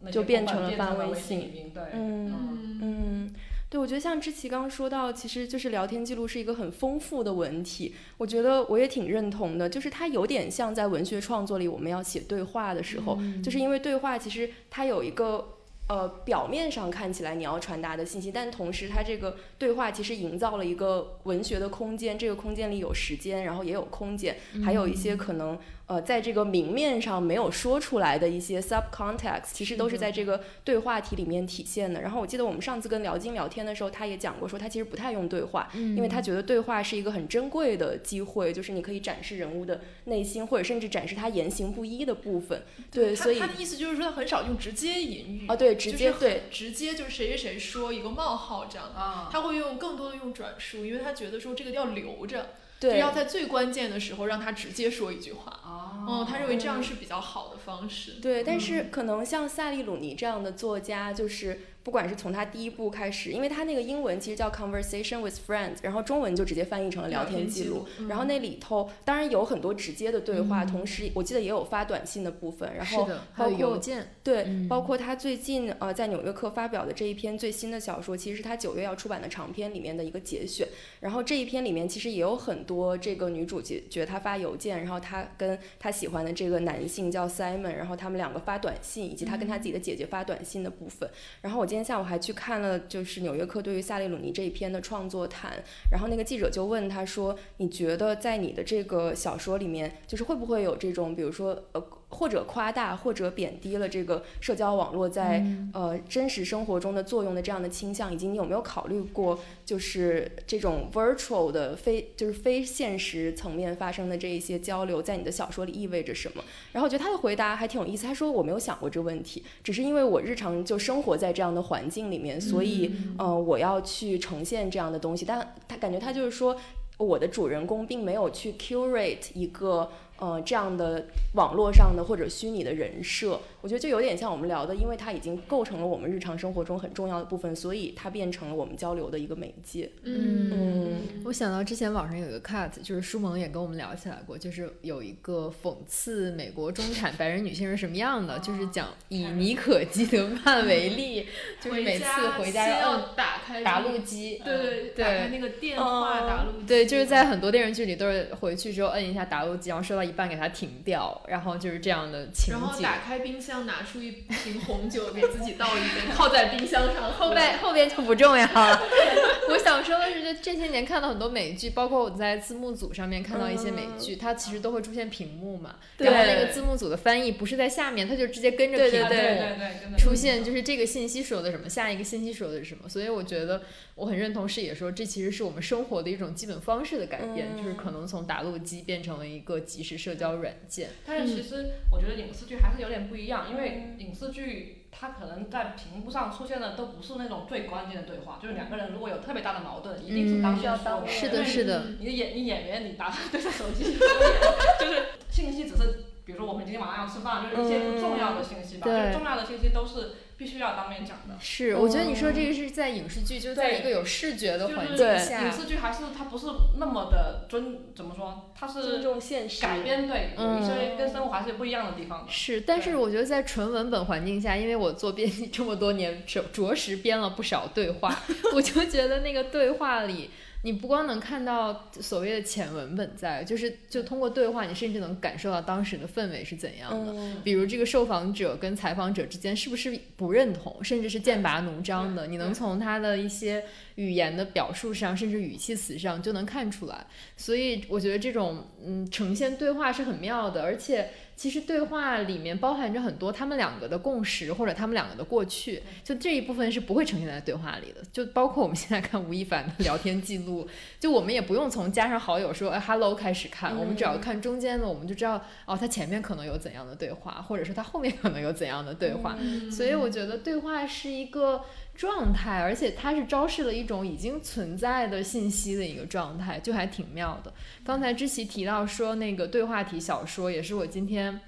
[0.00, 3.34] 那就变成了发微微信，对，嗯嗯嗯，
[3.68, 15.57] 对，我觉得像知奇刚刚说到，其实就是聊天记录是一个很丰富的文体，我觉得我也挺认同的，就是它有点像在文学创作里我们要写对话的时候，就是因为对话其实它有一个。
[15.88, 32.02] 呃，表面上看起来你要传达的信息，但同时它这个对话其实营造了一个文学的空间，这个空间里有时间，然后也有空间，还有一些可能呃，在这个明面上没有说出来的一些 subcontext，其实都是在这个对话题里面体现的。
[32.02, 42.62] 然后我记得我们上次跟辽金聊天的时候，他也讲过，说他其实不太用对话，因为他觉得对话是一个很珍贵的机会，就是你可以展示人物的内心，或者甚至展示他言行不一的部分。
[42.90, 55.60] 对，他所以他的意思就是说，他很少用直接引语啊，对，直接对，直接就是谁谁谁说一个冒号这样，啊，他会用更多的用转述，因为他觉得说这个要留着，就要在最关键的时候让他直接说一句话。
[55.64, 58.12] 哦，嗯，他认为这样是比较好的方式。
[58.22, 67.86] 对，但是可能像萨利鲁尼这样的作家，就是不管是从他第一部开始，因为他那个英文其实叫 Conversation with Friends，然后中文就直接翻译成了聊天记录。
[67.98, 72.70] 嗯然后那里头当然有很多直接的对话，同时我记得也有发短信的部分。
[72.76, 80.68] 然后，还有包括邮件，对，嗯包括他最近呃在《纽约客》发表的这一篇最新的小说，其实是他九月要出版的长篇里面的一个节选。
[81.00, 91.08] 然后这一篇里面其实也有很多这个女主角觉得她发邮件，然后她跟她喜欢的这个男性叫 Simon，然后他们两个发短信，以及她跟她自己的姐姐发短信的部分。
[91.40, 95.52] 然后我今天今天下午还去看了就是《纽约客》对于萨利鲁尼这一篇的创作谈，
[95.92, 116.42] 然后那个记者就问他说：“你觉得在你的这个小说里面，就是会不会有这种，比如说呃或者夸大或者贬低了这个社交网络在、呃真实生活中的作用的这样的倾向，以及你有没有考虑过，就是这种 virtual 的非就是非现实层面发生的这一些交流，在你的小说里意味着什么？
[116.72, 126.56] 然后我觉得他的回答还挺有意思，他说我没有想过这个问题，只是因为我日常就生活在这样的环境里面，所以呃我要去呈现这样的东西，但他感觉他就是说。
[127.00, 129.88] 我的主人公并没有去 curate 一个
[130.18, 139.90] 呃这样的网络上的或者虚拟的人设，我觉得就有点像我们聊的，因为它已经构成了我们日常生活中很重要的部分，所以它变成了我们交流的一个媒介。
[140.02, 151.26] 嗯嗯我想到之前网上有一个 cut，就是舒萌也跟我们聊起来过，就是有一个讽刺美国中产白人女性是什么样的，就是讲以妮可基德曼 为例，
[151.60, 152.04] 就是每次
[152.38, 162.60] 回家先要打开打这个录机，对对，对打开那个电话打录机，对，就是在很多电视剧里都是回去之后摁一下打录机，然后说到一半给它停掉，然后就是这样的情景。
[162.60, 167.12] 然后打开冰箱，拿出一瓶红酒，给自己倒一杯，泡在冰箱上。
[167.12, 168.80] 后边后边就不重要了。
[169.50, 182.88] 我想说的是，就这些年看到很多美剧，包括我在字幕组上面看到一些美剧，它其实都会出现屏幕嘛，然后那个字幕组的翻译不是在下面，它就直接跟着屏幕出现，就是这个信息说的什么，下一个信息说的是什么。
[182.88, 183.62] 所以我觉得
[183.94, 190.90] 我很认同视野说，这其实是我们生活的一种基本方式的改变，就是可能从打录机变成了一个即时社交软件。
[191.06, 201.06] 但是其实我觉得影视剧还是有点不一样，因为影视剧它可能在屏幕上出现的都不是那种最关键的对话，就是两个人如果有特别大的矛盾，一定是当面说的。
[201.06, 203.84] 是的，是的，你的演你演员你打对着手机，
[204.80, 211.34] 就是信息只是，比如说我们今天晚上要吃饭，就是一些不重要的信息吧，对就是重要的信息都是必须要当面讲的。
[211.40, 211.74] 是。
[211.74, 216.46] 我觉得你说这个是在影视剧，就在一个有视觉的环境就是下影，视剧还是它不是
[216.78, 218.50] 那么的尊，怎么说？
[218.58, 219.60] 它尊是重现实。
[219.60, 222.32] 改编对，有一嗯些跟生活还是有不一样的地方的。
[222.32, 228.22] 是，但是我觉得在纯文本环境下，因为我做编辑这么多年，着着实编了不少对话，
[228.54, 230.30] 我就觉得那个对话里，
[230.62, 237.12] 你不光能看到所谓的浅文本在，就是就通过对话，你甚至能感受到当时的氛围是怎样的。
[237.12, 243.62] 嗯比如这个受访者跟采访者之间是不是不认同，甚至是剑拔弩张的，你能从他的一些
[243.94, 247.06] 语言的表述上，甚至语气词上就能看出来。
[247.36, 258.02] 所以我觉得这种嗯呈现对话是很妙的，而且其实对话里面包含着很多他们两个的共识或者他们两个的过去，就这一部分是不会呈现在对话里的。
[258.12, 260.66] 就包括我们现在看吴亦凡的聊天记录，
[260.98, 269.38] 就我们也不用从加上好友说哎 hello 开始看，我们只要看中间的，我们就知道哦他前面可能有怎样的对话，或者说他后面可能有怎样的对话。
[269.70, 271.62] 所以我觉得对话是一个
[271.98, 277.52] 状态，而且它是昭示了一种已经存在的信息的一个状态，就还挺妙的。
[277.84, 281.40] 刚才知琪提到说那个对话体小说，也是我今天。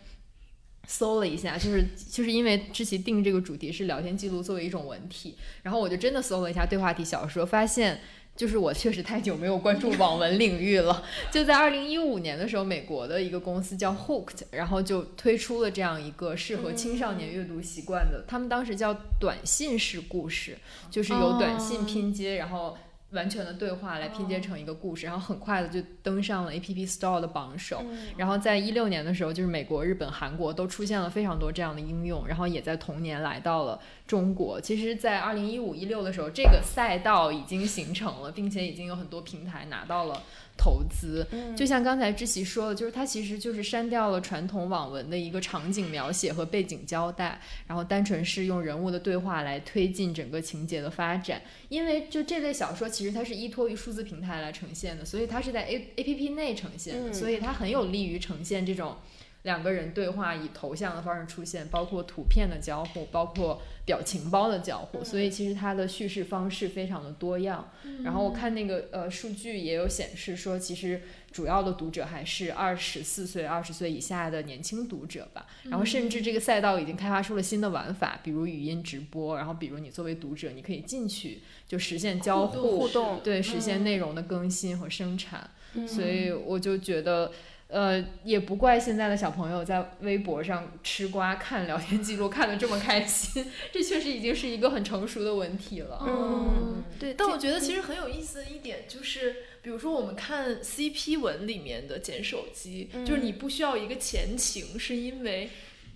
[0.88, 8.00] 搜了一下，就是就是因为知琪定这个主题是聊天记录作为一种文体，然后我就真的搜了一下对话体小说，发现
[8.40, 11.02] 就是我确实太久没有关注网文领域了。
[11.30, 20.56] 就在二零一五年的时候，美国的一个公司叫 Hooked，然后就推出了这样一个适合青少年阅读习惯的，他们当时叫短信式故事，
[20.90, 22.78] 就是有短信拼接，然后。
[23.10, 27.84] 完全的对话来拼接成一个故事，然后很快的就登上了 App Store 的榜首。
[28.16, 34.60] 然后在一六年的时候，就是美国、日本、韩国都出现了非常多这样的应用，然后也在同年来到了中国。
[34.60, 40.22] 其实，在二零一五、一六的时候，这个赛道已经形成了，并且已经有很多平台拿到了
[40.60, 41.26] 投资。
[41.56, 51.40] 就像刚才志奇说的，就是它其实就是删掉了传统网文的一个场景描写和背景交代，然后单纯是用人物的对话来推进整个情节的发展。
[51.70, 58.96] 因为就这类小说，其实它是依托于数字平台来呈现的，所以它是在 A A P P 内呈现的，嗯所以它很有利于呈现这种
[59.42, 67.70] 两个人对话以头像的方式出现，包括图片的交互，包括表情包的交互，所以其实它的叙事方式非常的多样。
[68.04, 71.00] 然后我看那个呃数据也有显示说，其实
[71.32, 75.46] 主要的读者还是二十四岁、二十岁以下的年轻读者吧。
[75.64, 85.48] 然后甚至这个赛道已经开发出了新的玩法，比如语音直播，然后比如你作为读者，你可以进去就实现交互互动对，实现内容的更新和生产。
[85.88, 87.32] 所以我就觉得。
[87.70, 95.98] 呃，也不怪现在的小朋友在微博上吃瓜看聊天记录看得这么开心， 这确实已经是一个很成熟的文体了。
[96.06, 105.48] 嗯，对，但我觉得其实很有意思的一点就是，比如说我们看 CP 文里面的捡手机，就是你不需要一个前情，是因为。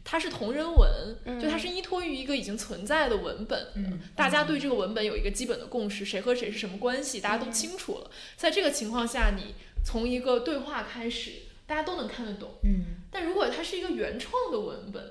[0.07, 8.11] 它是同人文，就它是依托于一个已经存在的文本的，嗯大家对这个文本有一个基本的共识，谁和谁是什么关系，大家都清楚了。
[8.37, 11.31] 在这个情况下，你从一个对话开始，
[11.67, 12.51] 大家都能看得懂。
[12.62, 15.03] 嗯但如果它是一个原创的文本，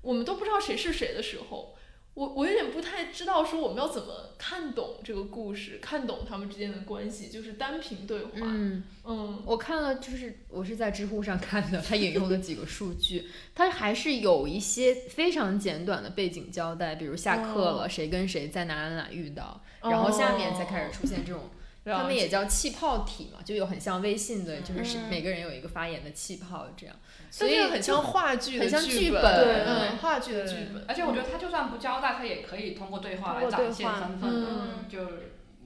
[0.00, 1.74] 我们都不知道谁是谁的时候，
[2.14, 8.30] 我我有点不太知道说我们要怎么看懂这个故事，看懂他们之间的关系，就是单凭对话。
[8.42, 21.50] 嗯，嗯我看了，就是我是在知乎上看的，他引用的几个数据， 他还是有一些非常简短的背景交代，比如下课了，谁跟谁在哪哪哪遇到，然后下面才开始出现这种。
[21.96, 26.94] 他们也叫气泡体嘛，就有很像微信的，就是是每个人有一个发言的气泡这样，
[27.30, 30.84] 所以很像话剧的很像剧剧本对，话剧的剧本。
[30.88, 34.44] 而且我觉得他就算不交代，他也可以通过对话来展现身份
[34.88, 34.98] 就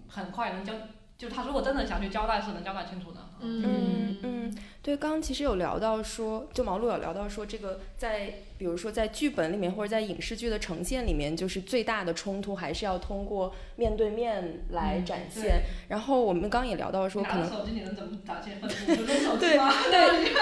[0.08, 0.72] 很快能交。
[1.18, 3.20] 就他如果真的想去交代，是能交代清楚的。
[3.42, 15.62] 嗯嗯，对，刚刚其实有聊到说，就毛璐有聊到说，这个在比如说在剧本里面或者在影视剧的呈现里面，就是最大的冲突还是要通过面对面来展现。
[15.88, 18.94] 然后我们刚刚也聊到说，可能手机你能怎么展现愤怒？
[18.94, 20.32] 就扔手对对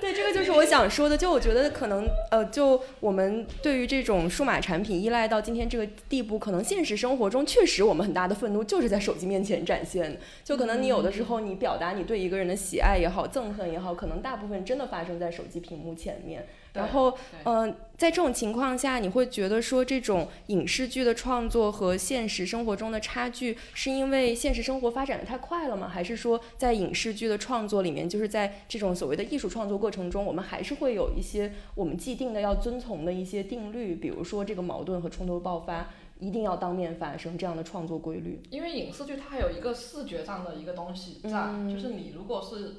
[0.00, 1.18] 对，这个就是我想说的。
[1.18, 10.20] 就我觉得可能呃，就我们对于这种数码产品依赖到今天这个地步，可能现实生活中确实我们很大的愤怒就是在手机面前展现。
[10.44, 16.46] 就可能你有的时候你表达你对一个人的喜爱也好、憎恨也好，可能大部分真的发生在手机屏幕前面。
[16.74, 25.88] 然后，嗯、在这种情况下，你会觉得说这种影视剧的创作和现实生活中的差距，是因为现实生活发展的太快了吗？
[25.88, 35.88] 还是说在影视剧的创作里面，就是在这种所谓的艺术创作过程中，我们还是会有一些我们既定的要遵从的一些定律，比如说这个矛盾和冲突爆发
[36.18, 38.42] 一定要当面发生这样的创作规律？
[38.50, 42.74] 因为影视剧它还有一个视觉上的一个东西在，嗯就是你如果是，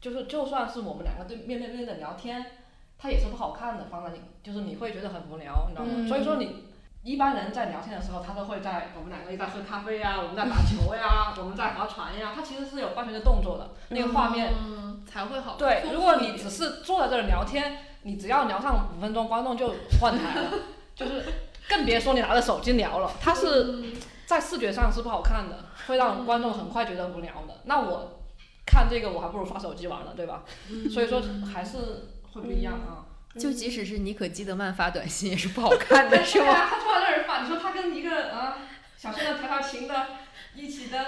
[0.00, 2.44] 就是就算是我们两个对面对面的聊天，
[2.98, 5.90] 它也是不好看的，放在你就是你会觉得很无聊，你知道吗？
[5.96, 6.64] 嗯所以说你
[7.02, 14.52] 一般人在聊天的时候，他都会在我们两个在喝咖啡呀、我们在打 球呀、我们在划船呀，它其实是有伴随着动作的，那个画面。
[14.58, 15.56] 嗯才会好。
[15.56, 20.50] 对，如果你只是坐在这儿聊天，你只要聊上五分钟，观众就换台了，
[20.94, 21.24] 就是
[21.70, 23.92] 更别说你拿着手机聊了，它是嗯
[24.26, 27.60] 在视觉上是不好看的，会让观众很快觉得无聊的。
[27.64, 28.20] 那我
[28.66, 30.42] 看这个，我还不如刷手机玩了，对吧？
[30.92, 31.22] 所以说
[31.54, 31.78] 还是
[32.32, 33.06] 会不一样啊。
[33.38, 36.52] 就即使是妮可基德曼发短信也是不好看的，是吗？
[36.68, 38.58] 他坐在那儿发，你说他跟一个啊
[38.96, 40.06] 小鲜肉调调情的，
[40.56, 40.98] 一起的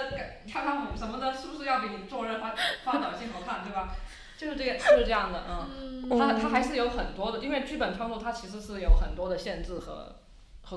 [0.47, 2.55] 跳跳舞什么的，是不是要比你坐那儿发
[2.85, 3.93] 发短信好看，对吧？
[4.37, 6.09] 就是这个，就是这样的，嗯。
[6.09, 10.15] 嗯它它还是有很多的，因为剧本创作它其实是有很多的限制和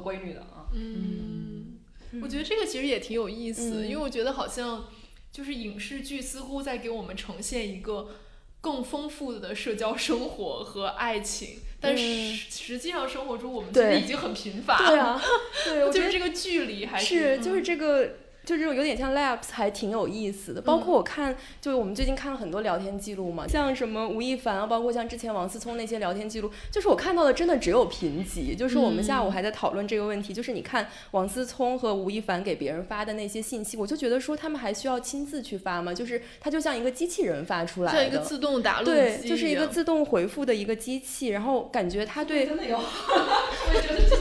[0.01, 0.67] 和闺女的啊。
[0.75, 1.79] 嗯，
[2.23, 4.87] 我觉得这个其实也挺有意思，嗯因为我觉得好像
[5.33, 8.09] 就是影视剧似乎在给我们呈现一个
[8.61, 12.37] 更丰富的社交生活和爱情，但实、嗯。
[12.51, 15.23] 实际上生活中我们其实已经很贫乏对了，啊，
[15.65, 17.65] 对，我 觉得就是这个距离还是，就是嗯。
[17.65, 18.15] 这个，
[18.47, 20.63] 就这种有点像 labs，还挺有意思的。
[20.63, 28.57] 包括我看，就是我们最近看了很多聊天记录嘛，像什么吴亦凡啊，包括像之前王思聪那些聊天记录，就是我看到的真的只有贫瘠。
[28.57, 35.93] 就是我们下午还在讨论这个问题，就是你看王思聪和吴亦凡给别人发的那些信息，我就觉得说他们还需要亲自去发吗？
[35.93, 44.17] 就是他就像一个机器人发出来的，像一个自动打录对，就是一个自动回复的一个机器，然后感觉他对真的有， 我也觉得这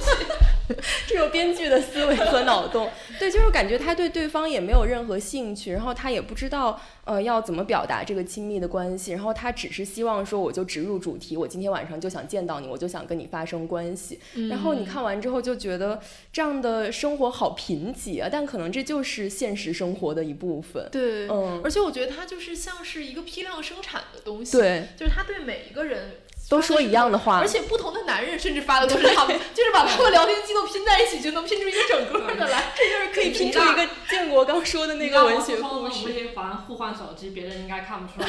[1.08, 2.90] 这种编剧的思维和脑洞，
[3.20, 14.20] 对，就是感觉他对对方也没有任何兴趣，然后他也不知道呃要怎么表达这个亲密的关系，然后他只是希望说我就直入主题，我今天晚上就想见到你，我就想跟你发生关系。
[14.50, 16.02] 然后你看完之后就觉得
[16.32, 20.88] 这样的生活好贫瘠啊，但可能这就是现实生活的一部分。
[20.92, 26.12] 对，嗯，而且我觉得它就是像是一个批量生产的东西，，对，就是他对每一个人
[26.48, 32.72] 都说一样的话而，且不同的男人甚至发的都是他们，就是把他们聊天记录拼在一起，就能拼出一个整个的来。
[32.76, 36.14] 这就是可以拼出一个建国刚说的那个文学故吴事。
[36.14, 38.28] 亦凡互换手机，别人应该看不出来。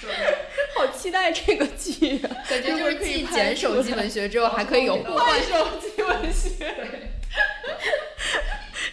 [0.00, 0.10] 对
[0.76, 2.30] 好期待这个剧啊！
[2.48, 7.07] 感觉就是继一会儿可以拍剪手机文学之后，还可以有互换手机文学，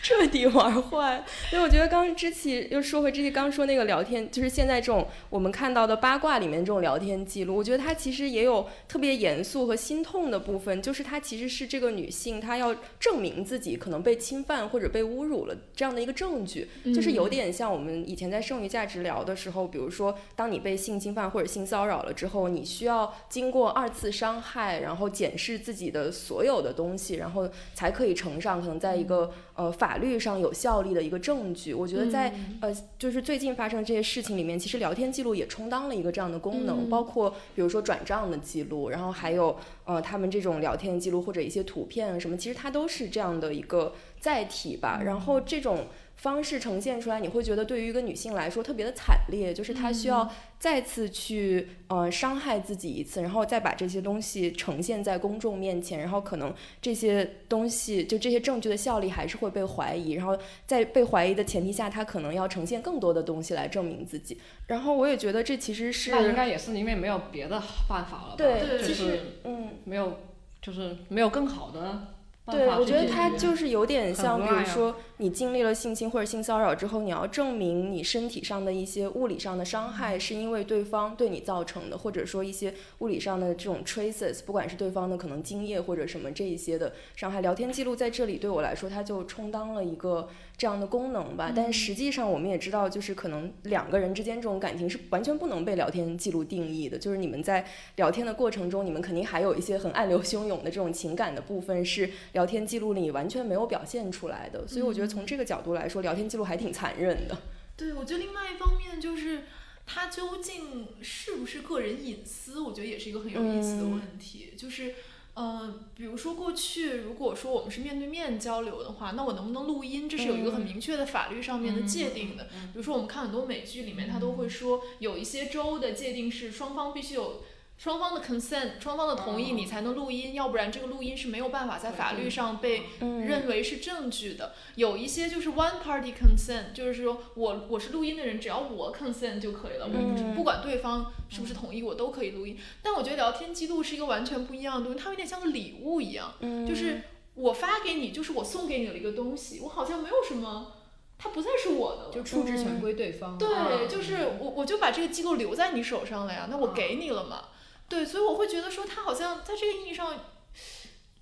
[0.06, 1.26] 彻底玩坏。
[1.52, 31.74] 因为我觉得刚之前又说回之前刚说那个聊天，就是现在这种我们看到的八卦里面这种聊天记录，我觉得它其实也有特别严肃和心痛的部分，就是它其实是这个女性她要证明自己可能被侵犯或者被侮辱了这样的一个证据，就是有点像我们以前在剩余价值聊的时候，比如说当你被性侵犯或者性骚扰了之后，你需要经过二次伤害，然后检视自己的所有的东西，然后才可以呈上可能在一个呃法律上有效力的一个证据。
[31.74, 45.02] 我觉得在、呃就是最近发生这些事情里面，其实聊天记录也充当了一个这样的功能，包括比如说转账的记录，然后还有呃他们这种聊天记录或者一些图片啊什么，其实它都是这样的一个载体吧。
[45.06, 45.86] 然后这种
[46.16, 64.40] 方式呈现出来，你会觉得对于一个女性来说特别的惨烈，就是她需要再次去呃伤害自己一次，然后再把这些东西呈现在公众面前，然后可能这些东西就这些证据的效力还是会被怀疑，然后在被怀疑的前提下，她可能要呈现更多的东西来证明自己。
[64.68, 68.36] 然后我也觉得这其实是那应该也是因为没有别的办法了吧？
[68.38, 69.70] 对，就是其实嗯。
[69.84, 70.18] 没有，
[70.64, 72.15] 就是没有更好的办
[72.52, 91.52] 对，我觉得它就是有点像，比如说你经历了性侵或者性骚扰之后，你要证明你身体上的一些物理上的伤害是因为对方对你造成的，或者说一些物理上的这种 traces，不管是对方的可能精液或者什么这一些的伤害，聊天记录在这里对我来说，它就充当了一个这样的功能吧。
[91.56, 97.66] 但实际上我们也知道，就是可能两个人之间这种感情是完全不能被聊天记录定义的，就是你们在
[97.96, 107.38] 聊天的过程中，你们肯定还有一些很暗流汹涌的这种情感的部分是聊天记录里完全没有表现出来的，所以我觉得从这个角度来说，聊天记录还挺残忍的。
[107.78, 109.46] 对，我觉得另外一方面就是，
[109.86, 114.54] 它究竟是不是个人隐私，我觉得也是一个很有意思的嗯问题。
[114.58, 114.96] 就是，
[115.34, 122.44] 呃，比如说过去如果说我们是面对面交流的话，那我能不能录音，这是有一个很嗯明确的法律上面的界定的。
[122.74, 127.44] 比如说我们看很多美剧里面，它都会说有一些州的界定是双方必须有。
[127.78, 134.54] 双方的 consent，双方的同意，嗯你才能录音，要不然这个录音是没有办法在法律上被嗯认为是证据的。
[134.76, 142.58] 有一些就是 one party consent，就是说我我是录音的人，只要我 consent 就可以了，我不是嗯不管对方是不是同意，我都可以录音。
[142.82, 147.02] 但我觉得聊天记录是一个完全不一样的东西，它有点像个礼物一样，嗯就是
[147.36, 150.72] 我发给你，就是我送给你的一个东西，我好像没有什么，
[151.18, 152.12] 它不再是我的了。
[152.14, 153.38] 就处置权归对方。
[153.38, 157.50] 对，啊就是我我就把这个记录留在你手上了呀，那我给你了嘛。
[157.88, 160.14] 对，所以我会觉得说，他好像在这个意义上，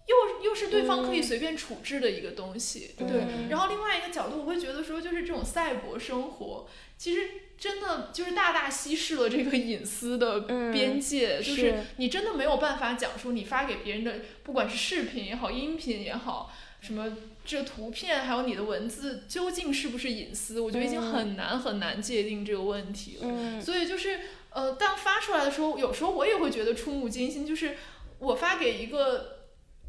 [0.08, 2.92] 又又是对方可以随便处置的一个东西。
[2.98, 16.52] 对，嗯然后另外一个角度，我会觉得说，就是这种赛博生活，其实真的就是大大稀释了这个隐私的嗯边界，就是是你真的没有办法讲说你发给别人的，不管是视频也好，音频也好，
[16.82, 17.18] 什么。
[17.46, 20.62] 这图片还有你的文字究竟是不是隐私？
[20.62, 23.24] 我觉得已经嗯很难很难界定这个问题了。
[23.26, 24.22] 嗯所以就是
[24.54, 27.46] 呃，但发出来的时候，有时候我也会觉得触目惊心。
[27.46, 27.76] 就是
[28.20, 29.33] 我发给一个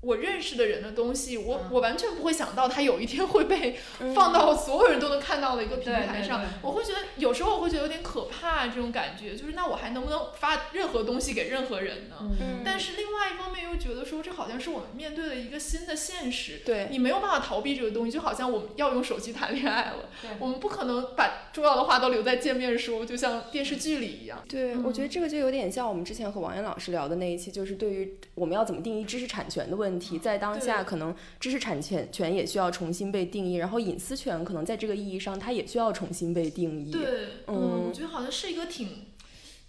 [0.04, 1.68] 我认识的人的东西，我、嗯。
[1.70, 4.14] 我完全不会想到它有一天会被嗯。
[4.14, 6.40] 放到所有人都能看到的一个平台上。
[6.40, 6.48] 对。
[6.62, 12.16] 我会觉得有时候我会觉得有点可怕，这种感觉就是那我还能不能发任何东西给任何人呢？
[12.20, 12.62] 嗯。
[12.64, 16.60] 但是另外一方面又觉得说，这好像是我们面对的一个新的现实。
[16.64, 16.88] 对。
[16.90, 24.42] 你没有办法逃避这个东西，就好像我们要用手机谈恋爱了，我们不可能把重要的话都留在见面说，就像电视剧里一样。
[24.48, 24.84] 对，嗯。
[24.84, 36.90] 我觉得这个就有点像我们之前和王岩老师聊的那一期，就是对于我们要怎么定义知识产权的问题，在当下可能知识产权权也需要重新被定义，然后隐私权可能在这个意义上它也需要重新被定义。
[36.90, 37.02] 对，
[37.46, 39.06] 嗯嗯，我觉得好像是一个挺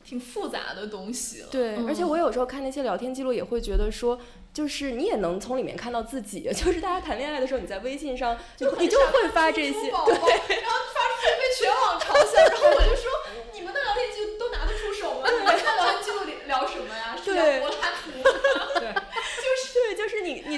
[0.03, 1.47] 挺复杂的东西了。
[1.51, 4.19] 对，而且嗯我有时候看那些聊天记录，也会觉得说，
[4.53, 13.11] 就是你也能从里面看到自己， 就是大家谈恋爱的时候，你在微信上就你就会发这些，对，然后发出去被全网嘲笑，然后我就说，
[13.53, 15.29] 你们的聊天记录都拿得出手吗？
[15.29, 17.17] 你们在聊天记录里聊什么呀？
[17.23, 18.11] 是聊柏拉图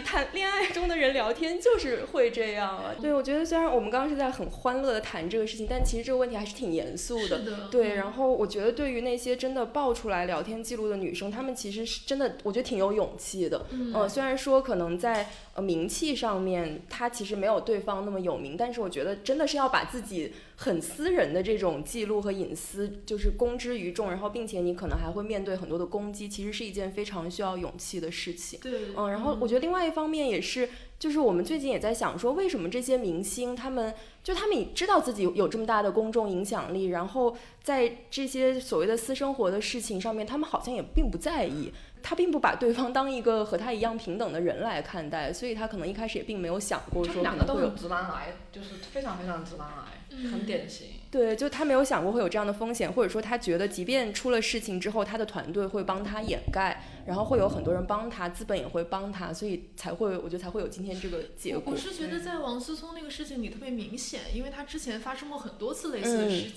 [0.01, 2.95] 谈 恋爱中的人聊天就是会这样啊。
[3.01, 7.39] 对，我觉得虽然我们刚刚是在很欢乐的谈这个事情，但其实这个问题还是挺严肃的。
[7.43, 13.65] 的，对，嗯然后我觉得对于那些真的爆出来聊天记录的女生，她们其实是真的，我觉得挺有勇气的。
[13.71, 28.59] 嗯呃，虽然说可能在呃名气上面，她其实没有对方那么有名，但是我觉得真的是要把自己很私人的这种记录和隐私，就是公之于众，然后并且你可能还会面对很多的攻击，其实是一件非常需要勇气的事情。
[28.61, 30.69] 对，嗯，然后我觉得另外一方面也是，
[30.99, 41.71] 就是我们最近也在想说，为什么这些明星他们就他们也知道自己有有这么大的公众影响力，然后在这些所谓的私生活的事情上面，他们好像也并不在意，
[42.03, 47.69] 他并不把对方当一个和他一样平等的人来看待，所以他可能一开始也并没有想过说两个都有。
[47.69, 50.87] 直男癌，就是非常非常直男癌，很典型。
[51.09, 61.77] 对，就他没有想过会有这样的风险，或者说他觉得，即便出了事情之后，他的团队会帮他掩盖，然后会有很多人帮他，资本也会帮他，所以才会，我觉得才会有今天这个结果我我。
[61.77, 66.51] 是觉得在王思聪那个事情里特别明显，因为他之前发生过很多次类似的嗯事、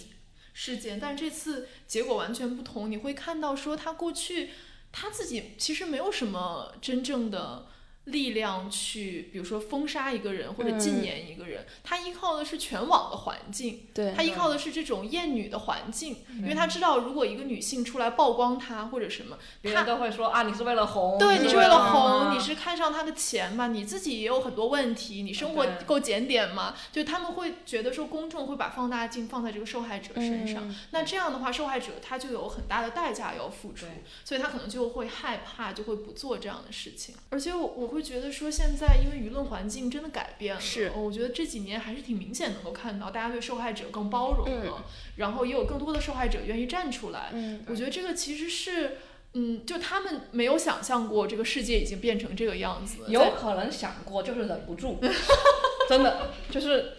[0.52, 2.90] 事件，但这次结果完全不同。
[2.90, 4.50] 你会看到说他过去
[4.90, 7.66] 他自己其实没有什么真正的
[8.04, 23.68] 力量去，比如说封杀一个人或者禁嗯言一个人，他依靠的是全网的环境，对他依靠的是这种厌女的环境，因为他知道如果一个女性出来曝光他或者什么，别人都会说啊，你是为了红，对你是为为了红，啊你是看上他的钱嘛？
[23.68, 26.74] 你自己也有很多问题，你生活够检点吗？
[26.90, 30.66] 就他们会觉得说，公众会把放大镜放在这个受害者身上。
[30.68, 33.84] 嗯那这样的话，受害者他就有很大的代价要付出，
[34.24, 37.14] 所以他可能就会害怕，就会不做这样的事情。
[37.28, 44.84] 而且我我会觉得说，现在因为舆论环境真的改变了，是我觉得这几年还是挺明显能够看到，大家对受害者更包容了，嗯
[45.16, 47.30] 然后也有更多的受害者愿意站出来。
[47.32, 48.98] 嗯我觉得这个其实是，
[49.34, 53.04] 嗯，就他们没有想象过这个世界已经变成这个样子。
[53.08, 54.98] 有可能想过，就是忍不住，
[55.88, 56.92] 真的就是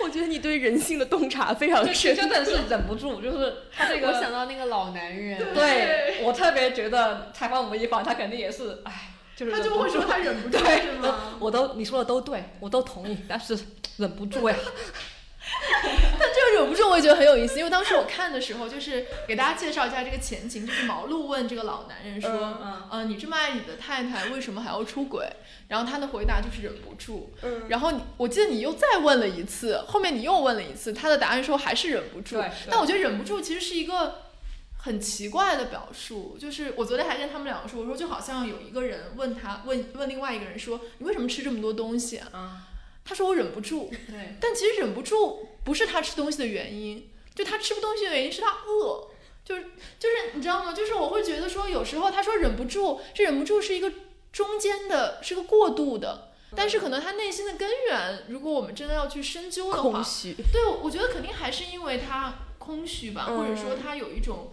[0.00, 2.14] 我觉得你对人性的洞察非常就深。
[2.14, 11.34] 真的是忍不住，就是他这个我想到那个老男人，对我特别觉得采访吴亦凡，他肯定也是，哎，就是他就会说他忍不住，对是吗？
[11.38, 13.56] 我都你说的都对，我都同意，但是
[13.98, 14.56] 忍不住呀。
[16.18, 22.30] 但这个忍不住，我也觉得很有意思，因为当时我看的时候，就是给大家介绍一下这个前情，就是毛路问这个老男人说，
[22.60, 25.24] 嗯呃，你这么爱你的太太，为什么还要出轨？
[25.68, 27.32] 然后他的回答就是忍不住。
[27.42, 34.27] 嗯然后你，我记得你又再问了一次，后面你又问了一次，他的答案说还是忍不住但我觉得忍不住其实是一个
[34.78, 42.28] 很奇怪的表述，就是我昨天还跟他们两个说，我说就好像有一个人问他问问另外一个人说，你为什么吃这么多东西啊？
[42.32, 42.62] 啊，
[43.04, 43.90] 他说我忍不住。
[44.08, 49.08] 对，但其实忍不住不是他吃东西的原因，就他吃不东西的原因是他饿，
[49.44, 49.62] 就是
[49.98, 50.72] 就是你知道吗？
[50.72, 53.92] 就是我会觉得说，有时候他说忍不住，这忍不住是一个
[54.32, 60.02] 中间的，是个过渡的，但是可能他内心的根源，如果我们真的要去深究的话，
[60.52, 62.34] 对，我觉得肯定还是因为他
[62.68, 64.52] 空虚吧，或者说嗯他有一种。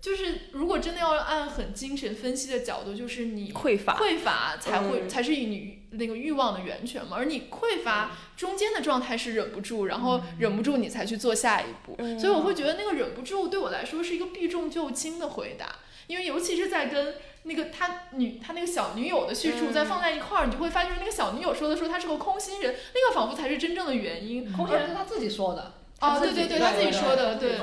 [0.00, 3.98] 就是如果真的要按很精神分析的角度，就是你匮乏。
[3.98, 15.66] 匮乏才会、嗯才是你那个欲望的源泉嘛，而你匮乏中间的状态是忍不住，然后忍不住你才去做下一步，嗯所以我会觉得那个忍不住对我来说是一个避重就轻的回答，
[16.06, 24.50] 因为尤其是在跟那个他女他那个小女友的叙述嗯再放在一块儿，你就会发现那个小女友说的说他是个空心人，那个仿佛才是真正的原因。
[24.50, 27.58] 空心人是他自己说的，哦，对对对，他自己说的，对。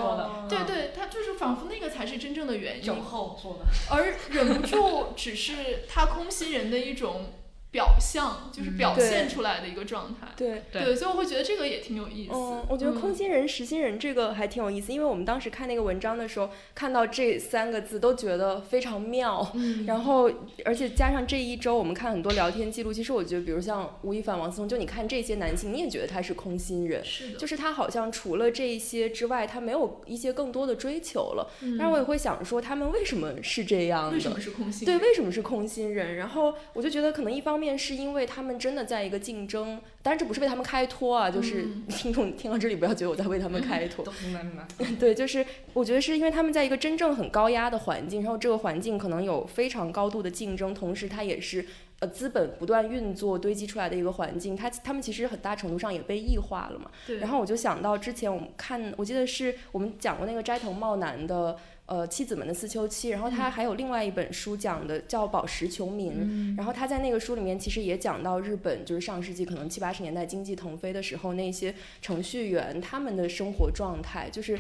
[0.48, 2.82] 对对，他就是仿佛那个才是真正的原因。
[2.82, 7.34] 酒后说的，而忍不住只是他空心人的一种
[7.78, 10.30] 表象，就是表现出来的一个状态。
[10.36, 12.34] 对，对对，所以我会觉得这个也挺有意思。
[12.34, 19.48] 嗯，我觉得空心人、实心人这个还挺有意思，因为我们当时看那个文章的时候，看到这三个字都觉得非常妙。
[19.54, 20.32] 嗯，然后，
[20.66, 31.48] 而且加上这一周，我们看很多聊天记录，其实我觉得，比如像吴亦凡、王思聪，就你看这些男性，你也觉得他是空心人，是的，就是他好像除了这一些之外，他没有一些更多的追求了。
[31.78, 34.12] 但是我也会想说，他们为什么是这样的？
[34.12, 34.86] 嗯为什么是空心？
[34.86, 36.16] 对，为什么是空心人？
[36.16, 44.68] 然后我就觉得，可能一方面是因为他们真的在一个竞争，当然这不是为他们开脱啊，就是嗯听众听到这里不要觉得我在为他们开脱， 明白明白。
[45.00, 45.44] 对，就是
[45.74, 51.66] 我觉得是因为他们在一个真正很高压的环境，然后这个环境可能有非常高度的竞争，同时它也是
[52.00, 56.92] 呃资本不断运作堆积出来的一个环境，它他们其实很大程度上也被异化了嘛。
[57.08, 61.58] 对，然后我就想到之前我们看，我记得是我们讲过那个斋藤茂男的
[61.88, 74.56] 呃妻子们的思秋期，然后他还有另外一本书讲的叫《宝石穷民》，嗯然后他在那个书里面其实也讲到日本就是上世纪可能七八十年代经济腾飞的时候，那些程序员他们的生活状态就是。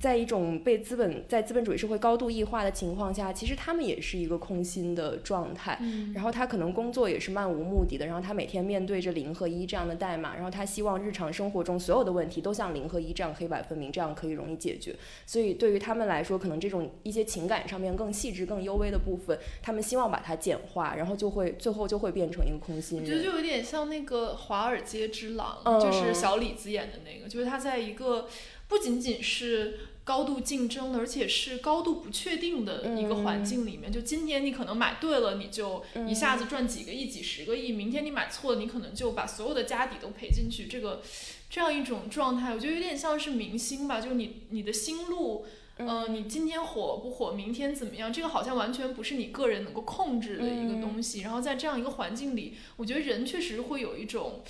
[0.00, 5.78] 在一种被资本在资本主义社会高度异化的情况下，其实他们也是一个空心的状态。
[5.80, 14.94] 嗯然后他可能工作也是漫无目的的，然后他每天面对着零和一这样的代码，然后他希望日常生活中所有的问题都像零和一这样黑白分明，这样可以容易解决。
[15.26, 23.06] 所以对于他们来说，可能这种一些情感上面更细致、更幽微的部分，他们希望把它简化，然后就会最后就会变成一个空心人。
[23.06, 28.26] 我觉得就有点像那个《华尔街之狼》嗯就是小李子演的那个，就是他在一个
[28.68, 33.90] 不仅仅是高度竞争的，而且是高度不确定的一个环境里面。
[33.90, 40.66] 就今天你可能买对了，你就一下子赚几个亿、几十个亿；明天你买错了，你可能就把所有的家底都赔进去。
[40.66, 41.02] 这个
[41.50, 45.46] 这样一种状态，我觉得有点像是明星吧，就是你你的心路。
[45.78, 48.10] 嗯、你今天火不火，明天怎么样？
[48.10, 51.20] 这个好像完全不是你个人能够控制的一个东西。
[51.20, 54.42] 然后在这样一个环境里，我觉得人确实会有一种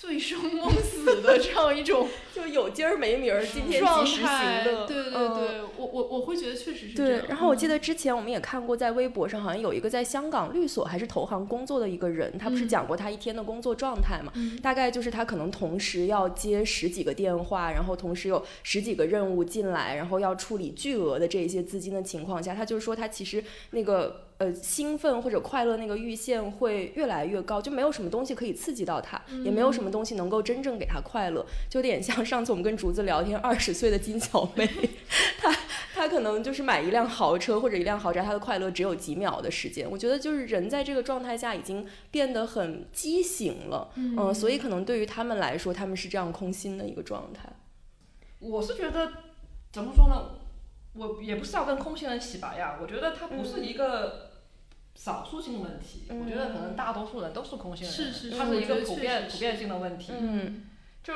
[0.00, 4.86] 醉生梦死的这样一种 就有今儿没明儿，今天状及时行态，乐。
[4.86, 14.32] 对对嗯对，我我我会觉得确实是这样。，对然后我记得得之前我们也看过，在微博上好像有一个在香港律所还是投行工作的一个人，他不是嗯讲过他一天的工作状态嘛？
[14.36, 34.68] 嗯大概就是他可能同时要接十几个电话，然后同时有十几个任务进来，然后要处理巨额的这一些资金的情况下，他就说他其实那个呃兴奋或者快乐那个阈限会越来越高，就没有什么东西可以刺激到他，也没有什么东西能够真正给他快乐，就有点像上次我们跟竹子聊天，二十岁的金小妹，
[35.38, 35.52] 她
[35.92, 39.90] 她可能就是买一辆豪车或者一辆豪宅，她的快乐只有几秒的时间。
[39.90, 47.48] 我觉得就是人在这个状态下已经变得很畸形了，嗯、所以可能对于他们来说，他们是这样空心的一个状态。
[48.38, 49.12] 我是觉得
[49.72, 50.38] 怎么说呢？
[50.94, 54.27] 我也不是要跟空心人洗白呀，我觉得他不是一个
[54.98, 56.20] 少数性问题，嗯。
[56.20, 60.12] 我觉得可能大多数人都是空心人，是是是它是一个普遍普遍性的问题。
[60.18, 60.64] 嗯。
[61.04, 61.14] 就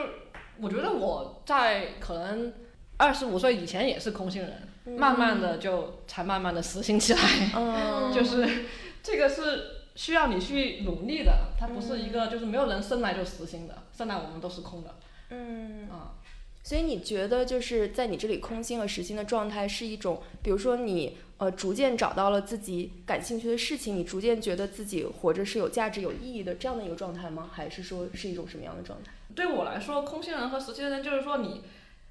[0.61, 2.53] 我觉得我在可能
[2.97, 7.21] 二十五岁以前也是空心人，慢慢的就才慢慢的实行起来，
[7.57, 8.67] 嗯， 就是
[9.03, 14.95] 这个是需要你去努力的，它不是一个就是没有人生来就实行的，生来我们都是空的。
[15.31, 15.89] 嗯。
[15.91, 16.15] 啊。
[16.63, 27.51] 所以你觉得就是在你这里空心和实心的状态是一种，比如说你呃逐渐找到了自己感兴趣的事情，你逐渐觉得自己活着是有价值、有意义的这样的一个状态吗？
[27.53, 29.11] 还是说是一种什么样的状态？
[29.35, 31.63] 对我来说，空心人和实心人就是说你，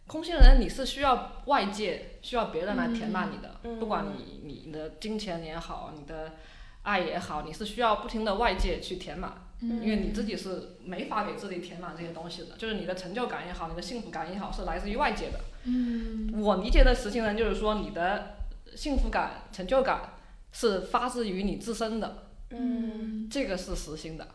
[0.08, 6.34] 空心人你是需要外界需要别人来填满你的，嗯不管你你的金钱也好，你的
[6.82, 15.40] 爱也好，你是需要不停的外界去填满，因为你自己是没法给自己填满这些东西的，就是你的成就感也好，你的幸福感也好，是来自于外界的。
[15.66, 18.38] 嗯我理解的实心人就是说，你的
[18.76, 20.14] 幸福感、成就感
[20.52, 24.28] 是发自于你自身的，嗯这个是实心的。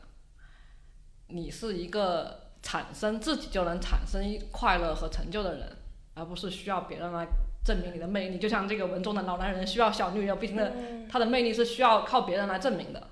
[1.29, 4.23] 你是一个产生自己就能产生
[4.53, 5.77] 快乐和成就的人，
[6.15, 7.27] 而不是需要别人来
[7.65, 8.39] 证明你的魅力。
[8.39, 10.73] 就像这个文中的老男人需要小女友，不停的
[11.11, 13.09] 他的魅力是需要靠别人来证明的。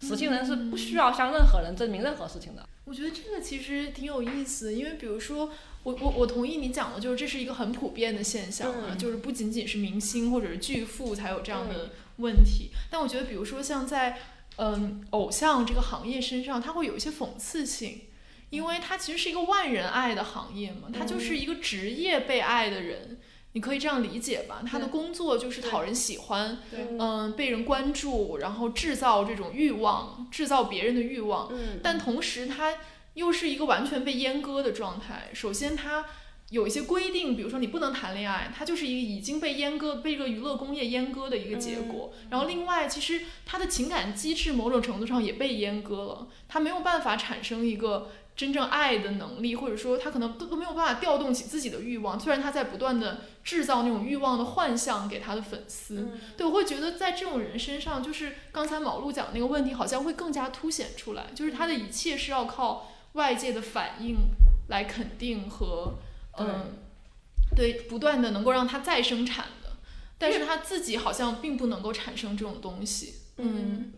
[0.00, 2.66] 实心人是不需要向任何人证明任何事情的。
[2.84, 5.50] 我觉得这个其实挺有意思的，因为比如说，
[5.84, 12.70] 我我我同意你讲的，就是这是一个很普遍的现象啊，嗯就是不仅仅是明星或者是巨富才有这样嗯的问题。
[12.90, 14.18] 但我觉得，比如说像在
[14.56, 18.00] 嗯偶像这个行业身上，它会有一些讽刺性，
[18.48, 23.20] 因为它其实是一个万人爱的行业嘛，它就是一个职业被爱的人。
[23.52, 26.58] 你可以这样理解吧，他的工作就是讨人喜欢，
[26.98, 31.48] 嗯，被人关注，然后制造这种欲望，制造别人的欲望。
[31.52, 32.76] 嗯但同时他
[33.14, 35.30] 又是一个完全被阉割的状态。
[35.34, 36.06] 首先，他
[36.50, 42.12] 有一些规定，比如说你不能谈恋爱，他就是一个已经被阉割、被这个娱乐工业阉割的一个结果。
[42.30, 48.10] 然后，另外，其实他的情感机制某种程度上也被阉割了，他没有办法产生一个。
[48.40, 64.16] 真正爱的能力，或者说他可能都都没有办法调动起自己的欲望，虽然他在不断的制造那种欲望的幻象给他的粉丝，对我会觉得在这种人身上，就是刚才毛路讲的那个问题，好像会更加凸显出来，就是他的一切是要靠外界的反应
[64.68, 65.98] 来肯定和
[66.38, 66.78] 嗯，
[67.54, 69.76] 对，不断的能够让他再生产的，
[70.16, 73.92] 但是他自己好像并不能够产生这种东西，嗯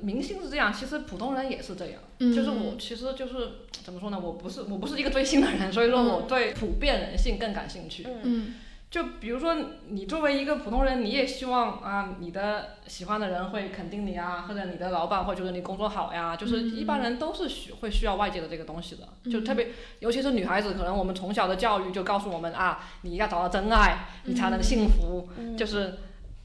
[0.00, 2.00] 明星是这样，其实普通人也是这样。
[2.18, 4.18] 嗯就是我其实就是怎么说呢？
[4.18, 8.06] 我不是我不是一个追星的人，所以说我对普遍人性更感兴趣。
[8.22, 8.54] 嗯
[8.88, 9.56] 就比如说
[9.88, 16.36] 你作为一个普通人，你也希望啊，你的喜欢的人会肯定你啊，或者你的老板会觉得你工作好呀。
[16.36, 25.28] 就是一般人都是需会需要外界的这个东西的，就特别尤其是女孩子，可能我们从小的教育就告诉我们啊，你要找到真爱，你才能幸福。
[25.58, 25.98] 就是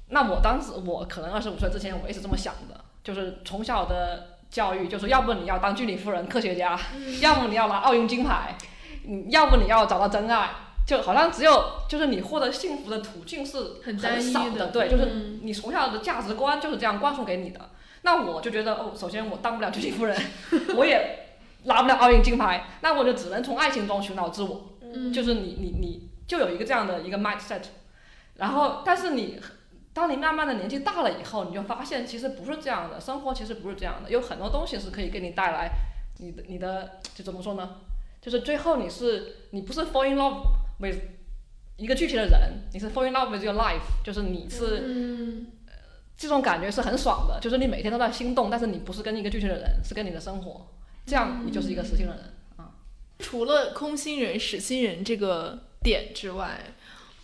[0.09, 6.79] 那我当时我可能二十五岁之前我也是这么想的，就是从小的教育就是要不你要当居里夫人、科学家，
[7.21, 8.55] 要么你要拿奥运金牌，
[9.07, 10.49] 嗯，要不你要找到真爱。
[10.83, 17.69] 就好像只有就是你获得幸福的途径是很单一少的对，就是嗯你从小的价值观就是这样灌输给你的。
[18.01, 20.19] 那我就觉得哦，首先我当不了居里夫人，
[20.75, 21.35] 我也
[21.65, 24.69] 拿不了奥运金牌，那我就只能从爱情中寻找自我。
[24.81, 27.61] 嗯，就是你你你就有一个这样的一个 mindset，
[28.37, 29.39] 然后但是你
[29.93, 35.71] 当你慢慢的年纪大了以后，你就发现其实不是这样的，生活其实不是这样的，有很多东西是可以给你带来
[36.19, 37.77] 你的你的就怎么说呢？
[38.21, 40.43] 就是最后你是你不是 fall in love
[40.79, 40.97] with
[41.77, 45.47] 一个具体的人，你是 fall in love with your life，就是你是、嗯
[46.17, 50.67] 这种感觉是很爽的，就是你每天都在心动，但是你不是跟一个具体的人，是跟你的生活，
[51.03, 52.75] 这样你就是一个实心的人啊。
[53.17, 56.61] 除了空心人、实心人这个点之外，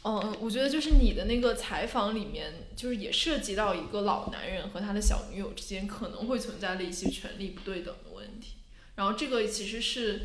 [0.07, 8.53] 嗯，我觉得就是你的那个采访里面，就是也涉及到一个老男人和他的小女友之间可能会存在的一些权利不对等的问题。
[8.95, 10.21] 然后这个其实是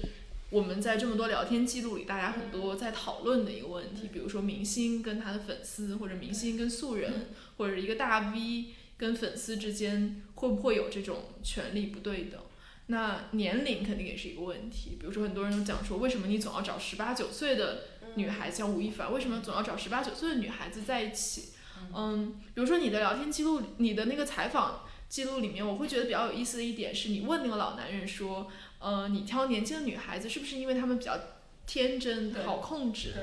[0.51, 8.67] 我们在这么多聊天记录里，大家很多在讨论的一个问题，比如说明星跟他的粉丝，或者明星跟素人，或者一个大 V
[8.97, 12.41] 跟粉丝之间会不会有这种权力不对等？
[12.87, 17.85] 那年龄肯定也是一个问题，比如说很多人都讲说，为什么你总要找十八九岁的
[18.15, 21.51] 女孩子，像吴亦凡，为什么总要找十八九岁的女孩子在一起？
[21.95, 31.19] 嗯，比如说你的聊天记录，你的那个采访记录里面，我会觉得比较有意思的一点是，你问那个老男人说，呃，你挑年轻的女孩子是不是因为她们比较
[31.67, 33.15] 天真、好控制？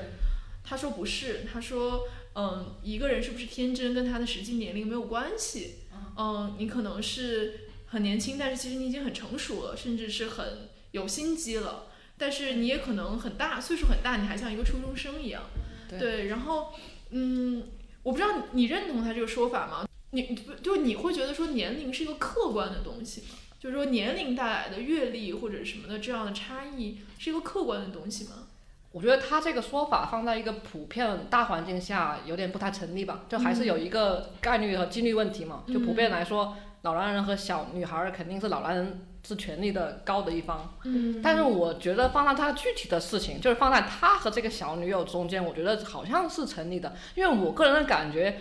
[0.62, 5.76] 他说不是，他说，嗯，一个人是不是天真跟他的实际年龄没有关系。
[6.16, 11.86] 嗯，你可能是很年轻，但是其实你已经很成熟了，甚至是很有心机了。
[12.20, 15.42] 但是你也可能很大，岁数很大，你还像一个初中生一样。
[15.88, 16.72] 对，然后，
[17.10, 17.64] 嗯。
[18.02, 19.86] 我不知道你认同他这个说法吗？
[20.12, 23.36] 你就你会觉得说年龄是一个客观的东西吗？
[23.58, 28.46] 就是说年龄带来的阅历或者什么的这样的差异是一个客观的东西吗？
[28.92, 35.64] 我觉得他这个说法放在一个普遍大环境下有点不太成立吧，就还是有一个概率和几率问题嘛。
[35.68, 40.76] 就普遍来说，老男人和小女孩肯定是老男人是权力的高的一方。
[40.84, 41.20] 嗯。
[41.22, 46.94] 但是我觉得放在他具体的事情，就是放在他和这个小女友中间，我觉得好像是成立的。
[47.14, 48.40] 因为我个人的感觉，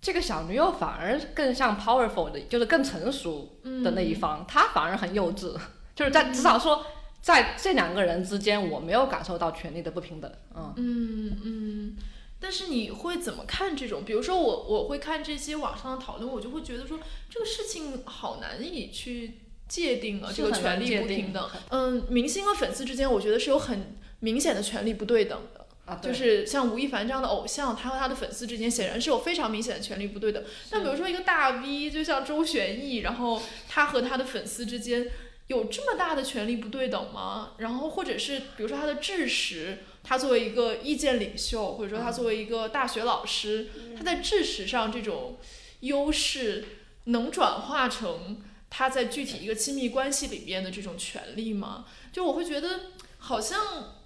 [0.00, 5.56] 这个小女友反而更像 powerful 的，就是更成熟的那一方，他反而很幼稚，
[5.94, 6.84] 就是在至少说。
[7.22, 10.28] 在这两个人之间，我没有感受到权力的不平等。
[10.56, 11.96] 嗯嗯嗯，
[12.40, 14.04] 但是你会怎么看这种？
[14.04, 16.98] 比如说我我会看这些网上的讨论，我就会觉得说
[17.30, 19.41] 这个事情好难以去
[19.72, 21.50] 界定了，这个权利不平等。
[21.70, 25.64] 嗯，明星和粉丝之间，我觉得是有很明显的权利不对等的。
[25.86, 30.44] 啊，就是像吴亦凡这样的偶像，他和他的粉丝之间显然是有非常明显的权利不对等。
[30.72, 35.08] 那比如说一个大 V，就像周旋逸，然后他和他的粉丝之间。
[35.48, 37.54] 有这么大的权利不对等吗？
[37.58, 45.36] 然后或者是比如说他的知识，他作为一个意见领袖，或者说他作为一个大学老师，他在知识上这种
[45.80, 46.64] 优势
[47.04, 48.40] 能转化成
[48.74, 51.84] 他在具体一个亲密关系里边的这种权利吗？
[52.10, 52.80] 就我会觉得
[53.18, 53.98] 好像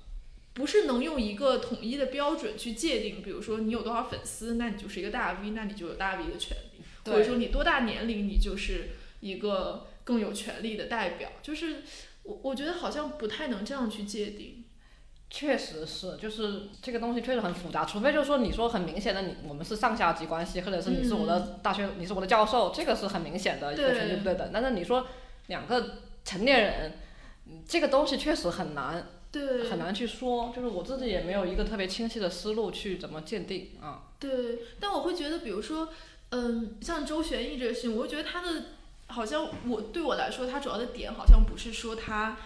[0.53, 3.23] 不是能用一个统一的标准去界定。
[3.23, 8.91] 比如说你有多少粉丝，那你就是一个大 V，那你就有大 V 的权利；或者说你多大年龄，你就是
[9.21, 9.87] 一个。
[10.07, 11.83] 更有权利的代表，就是
[12.23, 14.56] 我，我觉得好像不太能这样去界定。
[15.29, 24.49] 确实是，就是这个东西确实很复杂，除非就是说你说很明显的，你我们是上下级关系，或者是你是我的大学，你是我的教授，这个是很明显的一个权力不对等。
[24.53, 25.07] 但是你说
[25.49, 26.93] 两个成年人，
[27.69, 30.53] 这个东西确实很难，对，很难去说。
[30.55, 34.05] 就是我自己也没有一个特别清晰的思路去怎么鉴定啊。
[34.21, 35.89] 对，但我会觉得，比如说，
[36.31, 38.63] 嗯，像周旋逸这个事情，我会觉得他的。
[39.09, 42.37] 好像我对我来说，他主要的点好像不是说他，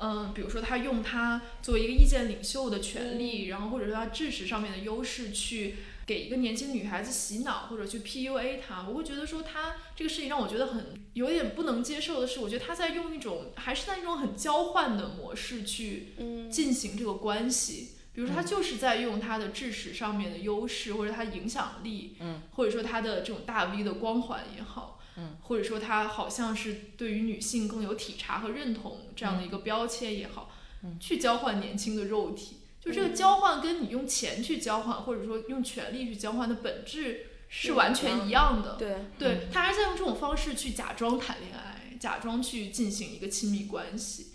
[0.00, 5.76] 嗯，比如说他用他作为一个意见领袖的权利，然后或者说他知识上面的优势去
[6.06, 8.86] 给一个年轻女孩子洗脑或者去 PUA 她。
[8.88, 16.14] 我会觉得说他这个事情让我觉得很有点不能接受的是，我觉得他在用一种还是在一种很交换的模式去
[16.50, 17.90] 进行这个关系。
[18.12, 24.99] 比如说他就是在用他的知识上面的优势，或者他影响力，嗯或者说他的这种大 V 的光环也好。
[25.42, 30.50] 或者说他好像是对于女性更有体察和认同这样的一个标签也好，
[30.98, 38.76] 去交换年轻的肉体，就这个交换跟你用钱去交换，或者说用权力去交换的本质是完全一样的。
[38.76, 44.28] 对，对他还是在用这种方式去假装谈恋爱，假装去进行一个亲密关系，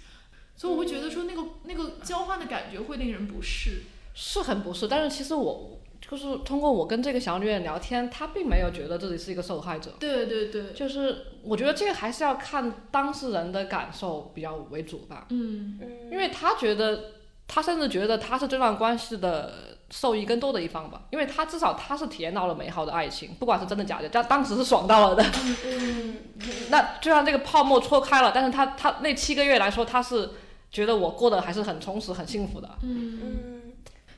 [0.55, 3.83] 所以我会觉得说那个那个交换的感觉会令人不适，
[4.13, 4.87] 是很不适。
[4.87, 5.71] 但是其实我。
[6.15, 9.91] 就是通过我跟这个小女人聊天，她并没有觉得自己是一个受害者。
[9.99, 15.25] 对对对，就是我觉得这个还是要看当事人的感受比较为主吧。
[15.29, 15.77] 嗯
[16.09, 17.11] 因为她觉得，
[17.47, 25.25] 她甚至觉得她是这段关系的受益更多的一方吧，因为她至少她是体验到了美好的爱情，不管是真的假的，但当时是爽到了的。
[25.65, 26.15] 嗯
[26.71, 30.29] 那就像这个泡沫戳开了，但是她她那七个月来说，她是
[30.71, 32.69] 觉得我过得还是很充实、很幸福的。
[32.83, 33.54] 嗯嗯。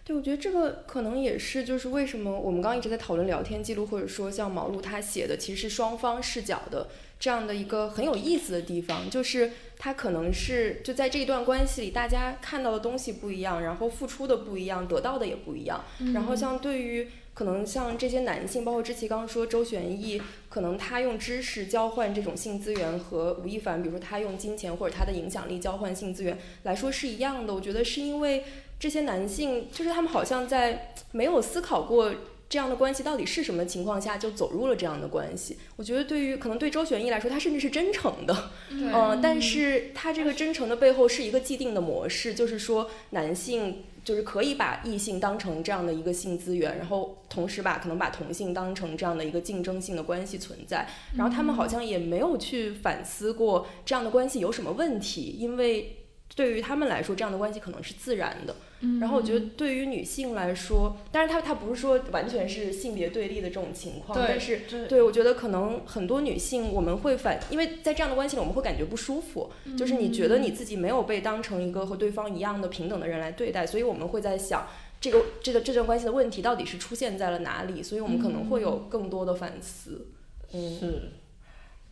[0.08, 6.88] 对，我觉得这个可能也是，就是为什么我们刚刚一直在讨论聊天记录，或者说像毛路他写的，其实是双方视角的
[7.20, 15.84] 这样的一个很有意思的地方，就是他可能是就在这一段关系里，大家看到的东西不一样，然后付出的不一样，得到的也不一样。
[16.14, 27.54] 然后像对于可能像这些男性，包括之前刚刚说周旋逸，可能他用知识交换这种性资源，和吴亦凡，比如说他用金钱或者他的影响力交换性资源来说是一样的。
[27.54, 28.46] 我觉得是因为。
[28.80, 32.14] 这些男性就是他们好像在没有思考过
[32.50, 35.58] 这样的关系到底是什么情况下就走入了这样的关系。
[35.76, 55.98] 我觉得对于可能对周旋义来说，他甚至是真诚的，对嗯，但是他这个真诚的背后是一个既定的模式，就是说男性就是可以把异性当成这样的一个性资源，然后同时把可能把同性当成这样的一个竞争性的关系存在，然后他们好像也没有去反思过这样的关系有什么问题，因为
[56.34, 58.56] 对于他们来说，这样的关系可能是自然的。
[59.00, 74.68] 然后我觉得对于女性来说，但是她她不是说完全是性别对立的这种情况，但是对我觉得可能很多女性我们会反，因为在这样的关系里我们会感觉不舒服，就是你觉得你自己没有被当成一个和对方一样的平等的人来对待，所以我们会在想
[75.02, 80.08] 这个这个这段关系的问题到底是出现在了哪里，所以我们可能会有更多的反思。
[80.54, 81.12] 嗯，是，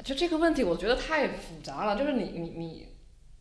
[0.04, 1.98] 就这个问题，我觉得太复杂了。
[1.98, 2.88] 就是你你你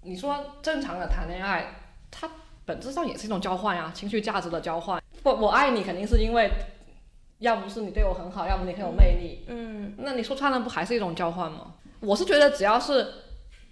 [0.02, 1.76] 你说正常的谈恋爱，
[2.10, 2.28] 它
[2.66, 5.02] 本质上也是一种交换呀，情绪价值的交换。
[5.22, 6.50] 我我爱你，肯定是因为，
[7.38, 9.44] 要不是你对我很好，要不你很有魅力。
[9.48, 11.74] 嗯，那你说穿了，不还是一种交换吗？
[12.00, 13.06] 我是觉得只要是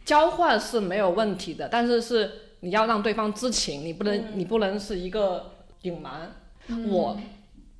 [0.04, 2.30] 交换是没有问题的，但是是
[2.60, 6.32] 你要让对方知情，你不能、你不能是一个隐瞒。
[6.88, 7.18] 我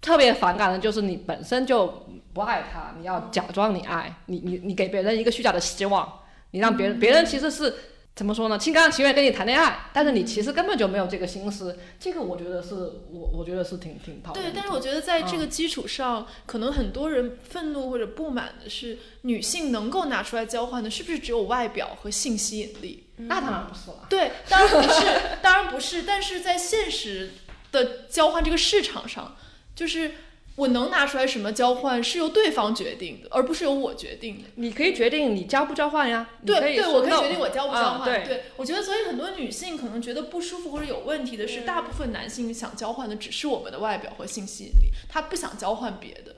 [0.00, 7.72] 特别反感的就是你本身就不爱他，你要假装你爱，你你你给别人一个虚假的希望，你让别人、别人其实是
[8.14, 8.60] 怎么说呢？
[8.60, 12.74] 心甘情愿跟你谈恋爱，但是你其实根本就没有这个心思，这个我觉得是
[13.10, 14.50] 我我觉得是挺挺讨厌的。
[14.50, 23.04] 对，但是我觉得在这个基础上，可能很多人愤怒或者不满的是，女性能够拿出来交换的，是不是只有外表和性吸引力？
[23.16, 24.06] 那当然不是了。
[24.10, 25.06] 对，当然不是，
[25.40, 26.02] 当然不是。
[26.02, 27.30] 但是在现实
[27.70, 29.36] 的交换这个市场上，
[29.74, 30.12] 就是
[30.56, 34.48] 我能拿出来什么交换，是由对方决定的，而不是由我决定的。
[34.56, 38.24] 你可以决定你交不交换呀，对对，我可以决定我交不交啊换。
[38.24, 46.36] 对我觉得，所以很多女性可能觉得不舒服或者有问题的是，大部分男性想交换的只是我们的外表和性吸引力，他不想交换别的。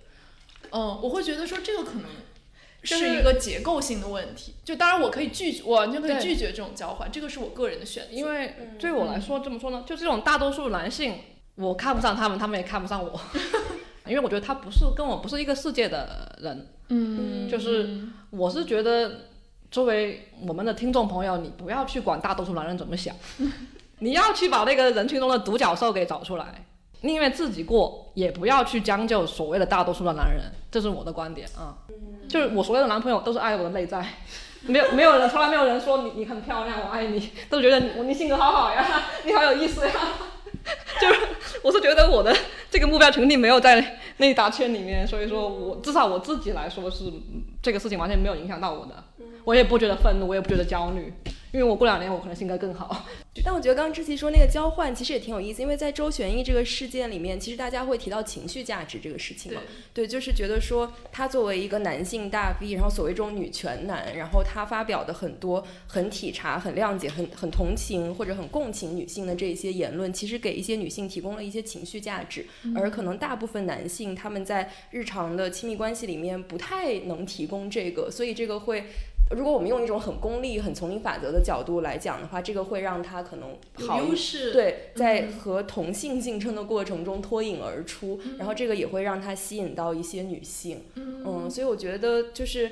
[0.71, 2.05] 嗯，我会觉得说这个可能
[2.85, 4.55] 是是一个结构性的问题。
[4.65, 8.11] 就当然我可以拒绝，我完全可以拒绝这种交换，这个是我个人的选择。
[8.13, 11.19] 因为对我来说，怎么说呢，就这种大多数男性，
[11.57, 13.21] 我看不上他们，他们也看不上我，
[14.07, 16.69] 因为我觉得他不是跟我不是一个世界的人。
[16.89, 17.89] 嗯，就是
[18.31, 19.11] 我是觉得，
[19.71, 23.17] 作为我们的听众朋友，你不要去管大多数男人怎么想，
[24.01, 26.67] 你要去把那个人群中的独角兽给找出来，
[27.01, 31.79] 宁愿自己过，也不要去将就所谓的大多数的男人，这是我的观点啊。
[32.29, 34.07] 就是我所有的男朋友都是爱我的内在，
[34.67, 39.93] 没有没有人从来没有人说你你很漂亮，我爱你，都觉得你你性格好好呀，你好有意思呀。
[41.01, 41.21] 就是
[41.63, 42.35] 我是觉得我的
[42.75, 49.05] 这个目标群体没有在那一大圈里面，所以说我至少我自己来说是嗯这个事情完全没有影响到我的，
[49.45, 51.13] 我也不觉得愤怒，我也不觉得焦虑，
[51.53, 53.07] 因为我过两年我可能性格更好。
[53.43, 59.61] 但我觉得刚刚志奇说那个交换其实也挺有意思，因为在周旋义这个事件里面，其实大家会提到情绪价值这个事情嘛。
[59.93, 78.85] 对，就是觉得说他作为一个男性大 V，然后所谓这种女权男，然后他发表的很多很体察、很谅解、很很同情或者很共情女性的这些言论，其实给一些女性提供了一些情绪价值，而可能大部分男性他们在日常的亲密关系里面不太能提供这个，所以这个会。
[79.31, 83.57] 如果我们用一种很功利、很丛林法则的角度来讲的话，这个会让他可能
[83.87, 84.53] 好一优势。
[84.53, 90.85] 对，在和同性竞争的过程中脱颖而出，然后这个也会让他吸引到一些女性。
[90.95, 92.71] 嗯，所以我觉得就是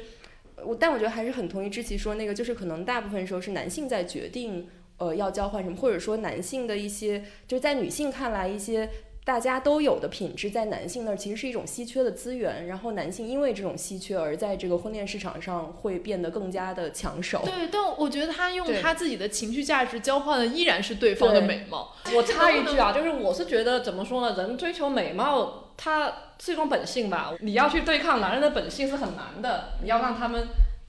[0.62, 8.88] 我，但我觉得还是很同意知琪说那个，就是可能大部分时候是男性在决定呃要交换什么，或者说男性的一些就是在女性看来一些。
[9.24, 17.40] 大家都有的品质，在男性那儿其实是一种稀缺的资源，然后男性因为这种稀缺而在这个婚恋市场上会变得更加的抢手。
[17.44, 21.94] 对，但我觉得他用他自己的情绪价值交换的依然是对方的美貌。
[22.12, 27.32] 我插一句啊，就是我是觉得怎么说呢，人追求美貌，它是一种本性吧。
[27.40, 30.48] 你要去对抗男人的本性是很难的，你要让他们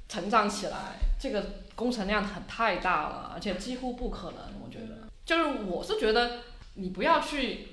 [0.10, 4.40] 成长起来，这个工程量很太大了，而且几乎不可能。
[4.66, 6.40] 我觉得，就是我是觉得
[6.74, 7.68] 你不要去，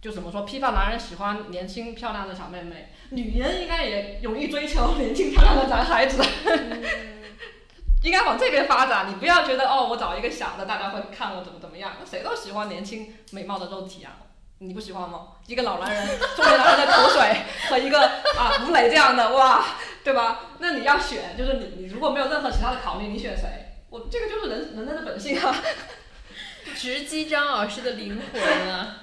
[0.00, 6.22] 就怎么说，批判男人喜欢年轻漂亮的小妹妹，女人应该也勇于追求年轻漂亮的男孩子。
[8.02, 14.16] 应该往这边发展，你不要觉得哦，我找一个小的，大家会看我怎么怎么样，谁都喜欢年轻美貌的肉体啊，
[14.60, 15.32] 你不喜欢吗？
[15.46, 19.62] 一个老男人，中年男人的口水和一个啊吴磊这样的，哇，
[20.02, 20.52] 对吧？
[20.60, 23.44] 那你要选，就是你你如果没有任何其他的考虑，你选谁？
[23.90, 25.54] 我这个就是人人类的本性啊。
[26.74, 28.96] 直击张老师的灵魂啊！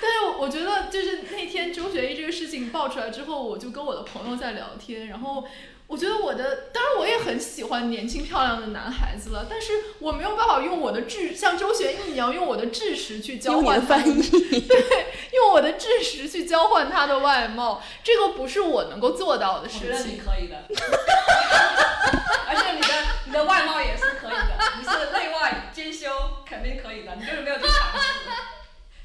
[0.02, 5.44] 但是我觉得，就是那天周学义这个事情爆出来之后，我就跟我的朋友在聊天，然后
[5.86, 14.22] 我觉得我的，当然我也很喜欢年轻漂亮的男孩子了，但是我没有办法用我的智，像周学义一样用我的智识去交换他们翻译，
[15.32, 20.18] 用用我的智识去交换他的外貌，这个不是我能够做到的事情。
[20.18, 20.64] 可以的，
[22.46, 22.88] 而且你的
[23.26, 24.09] 你的外貌也是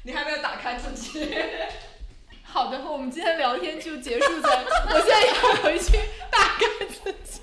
[0.06, 1.34] 你还没有打开自己。
[2.44, 5.34] 好的，我们今天聊天就结束在， 我现在要
[5.64, 5.98] 回去
[6.30, 7.40] 打开自己。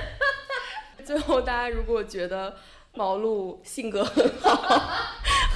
[1.04, 2.56] 最后，大家如果觉得
[2.94, 4.56] 毛露性格很好，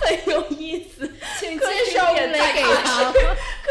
[0.03, 1.11] 很有意思，
[1.41, 3.19] 请介绍点给他可。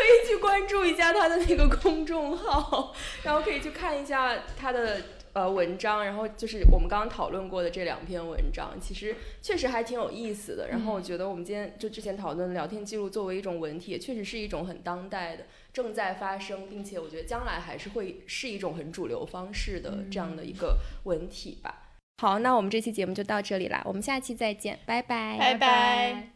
[0.06, 5.00] 以去关注一下他的那个公众号，然后可以去看一下他的
[5.36, 10.70] 呃文章，然后就是我们刚刚讨论过的这两篇文章，其实确实还挺有意思的。
[10.70, 15.44] 然后我觉得我们今天就之前讨论的聊天记录作为一种文体，也确实是一种很当代的、
[15.74, 21.90] 正在发生，并且我觉得将来还是会是一种很主流方式的这样的一个文体吧。
[22.22, 26.30] 好，那我们这期节目就到这里啦，我们下期再见，拜拜，拜拜。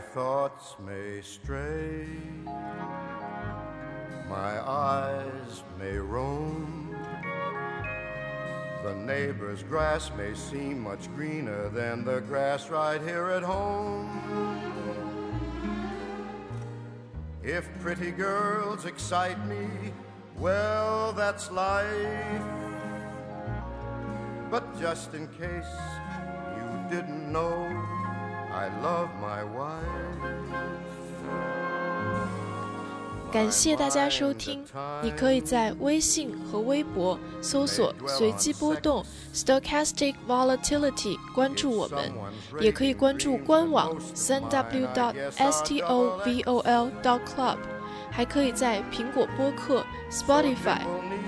[0.00, 2.06] Thoughts may stray,
[4.28, 6.96] my eyes may roam.
[8.82, 14.08] The neighbor's grass may seem much greener than the grass right here at home.
[17.42, 19.68] If pretty girls excite me,
[20.38, 22.42] well, that's life.
[24.50, 25.72] But just in case
[26.56, 27.99] you didn't know,
[28.52, 29.80] I love my wife.
[33.32, 34.64] 感谢大家收听，
[35.04, 42.12] 你可以在微信和微博搜索“随机波动 ”（Stochastic Volatility） 关注我们，
[42.58, 47.58] 也可以关注官网三 w dot s t o v o l dot club，
[48.10, 50.80] 还可以在苹果播客、Spotify、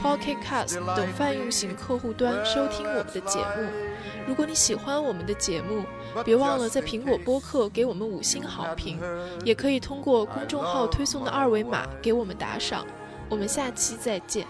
[0.02, 3.91] Pocket Cast 等泛用型客户端收听我们的节目。
[4.26, 5.84] 如果你喜欢我们的节目，
[6.24, 8.98] 别忘了在苹果播客给我们五星好评，
[9.44, 12.86] 也可以通过公众号推送的二维码给我们打赏。
[13.28, 14.46] 我们下期再见。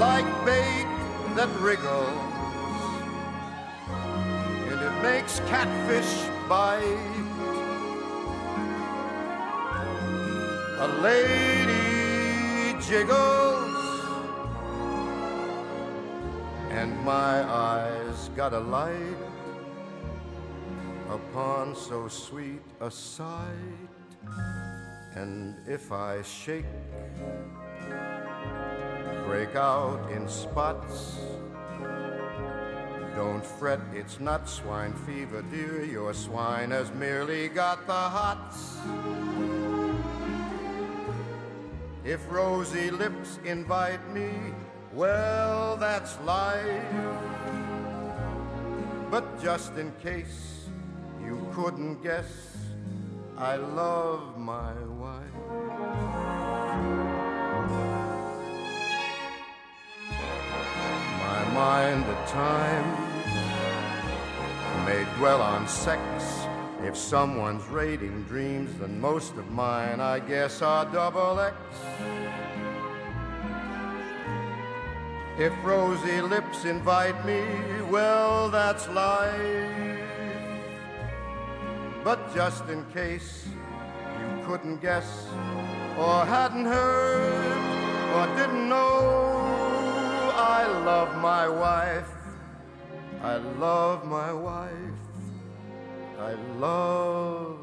[0.00, 0.86] like bait
[1.36, 2.08] that wriggles,
[4.70, 6.80] and it makes catfish bite.
[10.80, 13.69] A lady jiggles,
[16.80, 19.22] and my eyes got a light
[21.10, 23.90] upon so sweet a sight.
[25.14, 26.64] And if I shake
[29.26, 31.18] break out in spots.
[33.14, 35.84] Don't fret, it's not swine fever, dear.
[35.84, 38.78] Your swine has merely got the hots.
[42.04, 44.30] If rosy lips invite me,
[44.92, 46.84] well, that's life.
[49.10, 50.68] But just in case
[51.24, 52.56] you couldn't guess,
[53.36, 55.24] I love my wife.
[61.18, 63.10] My mind at times
[64.86, 66.00] may dwell on sex.
[66.82, 71.56] If someone's rating dreams, then most of mine, I guess, are double X.
[75.40, 77.42] If rosy lips invite me,
[77.90, 79.98] well, that's life.
[82.04, 83.48] But just in case
[84.20, 85.28] you couldn't guess,
[85.96, 87.56] or hadn't heard,
[88.16, 92.12] or didn't know, I love my wife.
[93.22, 95.00] I love my wife.
[96.18, 97.59] I love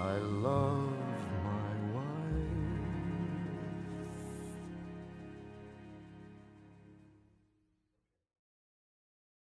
[0.00, 0.99] I love